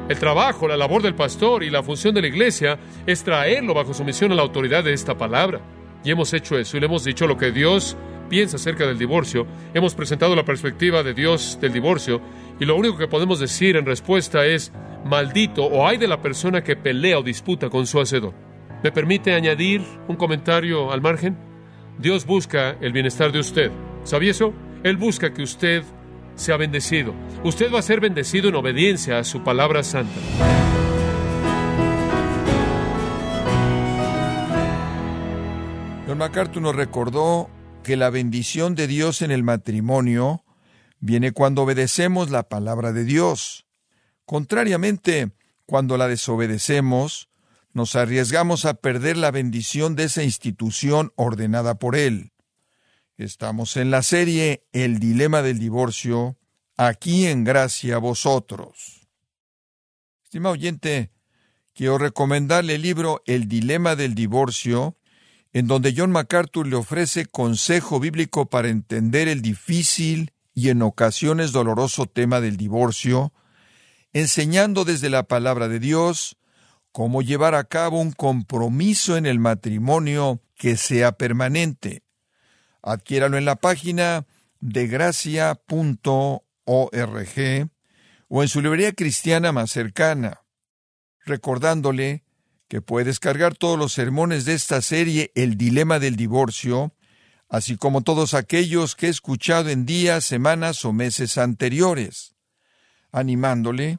el 0.08 0.18
trabajo, 0.20 0.68
la 0.68 0.76
labor 0.76 1.02
del 1.02 1.16
pastor 1.16 1.64
y 1.64 1.70
la 1.70 1.82
función 1.82 2.14
de 2.14 2.20
la 2.20 2.28
iglesia 2.28 2.78
es 3.04 3.24
traerlo 3.24 3.74
bajo 3.74 3.92
sumisión 3.92 4.30
a 4.30 4.36
la 4.36 4.42
autoridad 4.42 4.84
de 4.84 4.92
esta 4.92 5.18
palabra. 5.18 5.60
Y 6.04 6.12
hemos 6.12 6.32
hecho 6.34 6.56
eso 6.56 6.76
y 6.76 6.80
le 6.80 6.86
hemos 6.86 7.02
dicho 7.02 7.26
lo 7.26 7.36
que 7.36 7.50
Dios 7.50 7.96
piensa 8.30 8.58
acerca 8.58 8.86
del 8.86 9.00
divorcio. 9.00 9.44
Hemos 9.74 9.96
presentado 9.96 10.36
la 10.36 10.44
perspectiva 10.44 11.02
de 11.02 11.14
Dios 11.14 11.58
del 11.60 11.72
divorcio 11.72 12.20
y 12.60 12.64
lo 12.64 12.76
único 12.76 12.96
que 12.96 13.08
podemos 13.08 13.40
decir 13.40 13.74
en 13.74 13.86
respuesta 13.86 14.46
es 14.46 14.70
maldito 15.04 15.64
o 15.64 15.84
hay 15.84 15.96
de 15.96 16.06
la 16.06 16.22
persona 16.22 16.62
que 16.62 16.76
pelea 16.76 17.18
o 17.18 17.24
disputa 17.24 17.68
con 17.68 17.88
su 17.88 18.00
hacedor. 18.00 18.51
¿Me 18.82 18.90
permite 18.90 19.32
añadir 19.34 19.80
un 20.08 20.16
comentario 20.16 20.90
al 20.90 21.00
margen? 21.00 21.36
Dios 21.98 22.26
busca 22.26 22.76
el 22.80 22.92
bienestar 22.92 23.30
de 23.30 23.38
usted. 23.38 23.70
¿Sabía 24.02 24.32
eso? 24.32 24.52
Él 24.82 24.96
busca 24.96 25.32
que 25.32 25.42
usted 25.42 25.84
sea 26.34 26.56
bendecido. 26.56 27.14
Usted 27.44 27.72
va 27.72 27.78
a 27.78 27.82
ser 27.82 28.00
bendecido 28.00 28.48
en 28.48 28.56
obediencia 28.56 29.20
a 29.20 29.24
su 29.24 29.44
palabra 29.44 29.84
santa. 29.84 30.12
John 36.08 36.18
MacArthur 36.18 36.62
nos 36.62 36.74
recordó 36.74 37.48
que 37.84 37.96
la 37.96 38.10
bendición 38.10 38.74
de 38.74 38.88
Dios 38.88 39.22
en 39.22 39.30
el 39.30 39.44
matrimonio 39.44 40.44
viene 40.98 41.30
cuando 41.30 41.62
obedecemos 41.62 42.30
la 42.30 42.48
palabra 42.48 42.92
de 42.92 43.04
Dios. 43.04 43.64
Contrariamente, 44.24 45.30
cuando 45.66 45.96
la 45.96 46.08
desobedecemos, 46.08 47.28
nos 47.72 47.96
arriesgamos 47.96 48.64
a 48.64 48.74
perder 48.74 49.16
la 49.16 49.30
bendición 49.30 49.96
de 49.96 50.04
esa 50.04 50.22
institución 50.22 51.12
ordenada 51.16 51.78
por 51.78 51.96
Él. 51.96 52.32
Estamos 53.16 53.76
en 53.76 53.90
la 53.90 54.02
serie 54.02 54.66
El 54.72 54.98
dilema 54.98 55.42
del 55.42 55.58
divorcio, 55.58 56.38
aquí 56.76 57.26
en 57.26 57.44
gracia 57.44 57.98
vosotros. 57.98 59.08
Estimado 60.22 60.54
oyente, 60.54 61.12
quiero 61.74 61.98
recomendarle 61.98 62.76
el 62.76 62.82
libro 62.82 63.22
El 63.26 63.48
dilema 63.48 63.96
del 63.96 64.14
divorcio, 64.14 64.96
en 65.52 65.66
donde 65.66 65.94
John 65.96 66.10
MacArthur 66.10 66.66
le 66.66 66.76
ofrece 66.76 67.26
consejo 67.26 68.00
bíblico 68.00 68.48
para 68.48 68.68
entender 68.68 69.28
el 69.28 69.42
difícil 69.42 70.32
y 70.54 70.70
en 70.70 70.82
ocasiones 70.82 71.52
doloroso 71.52 72.06
tema 72.06 72.40
del 72.40 72.56
divorcio, 72.56 73.32
enseñando 74.12 74.84
desde 74.84 75.10
la 75.10 75.22
palabra 75.24 75.68
de 75.68 75.78
Dios 75.78 76.36
cómo 76.92 77.22
llevar 77.22 77.54
a 77.54 77.64
cabo 77.64 78.00
un 78.00 78.12
compromiso 78.12 79.16
en 79.16 79.26
el 79.26 79.38
matrimonio 79.38 80.42
que 80.54 80.76
sea 80.76 81.12
permanente. 81.12 82.02
Adquiéralo 82.82 83.38
en 83.38 83.46
la 83.46 83.56
página 83.56 84.26
de 84.60 84.86
gracia.org 84.86 85.60
o 88.28 88.42
en 88.42 88.48
su 88.48 88.60
librería 88.60 88.92
cristiana 88.92 89.52
más 89.52 89.70
cercana, 89.70 90.42
recordándole 91.24 92.24
que 92.68 92.80
puede 92.80 93.06
descargar 93.06 93.54
todos 93.54 93.78
los 93.78 93.92
sermones 93.92 94.44
de 94.44 94.54
esta 94.54 94.80
serie 94.80 95.32
El 95.34 95.56
Dilema 95.56 95.98
del 95.98 96.16
Divorcio, 96.16 96.94
así 97.48 97.76
como 97.76 98.02
todos 98.02 98.34
aquellos 98.34 98.96
que 98.96 99.08
he 99.08 99.10
escuchado 99.10 99.68
en 99.68 99.84
días, 99.84 100.24
semanas 100.24 100.84
o 100.84 100.92
meses 100.92 101.36
anteriores, 101.36 102.34
animándole 103.10 103.98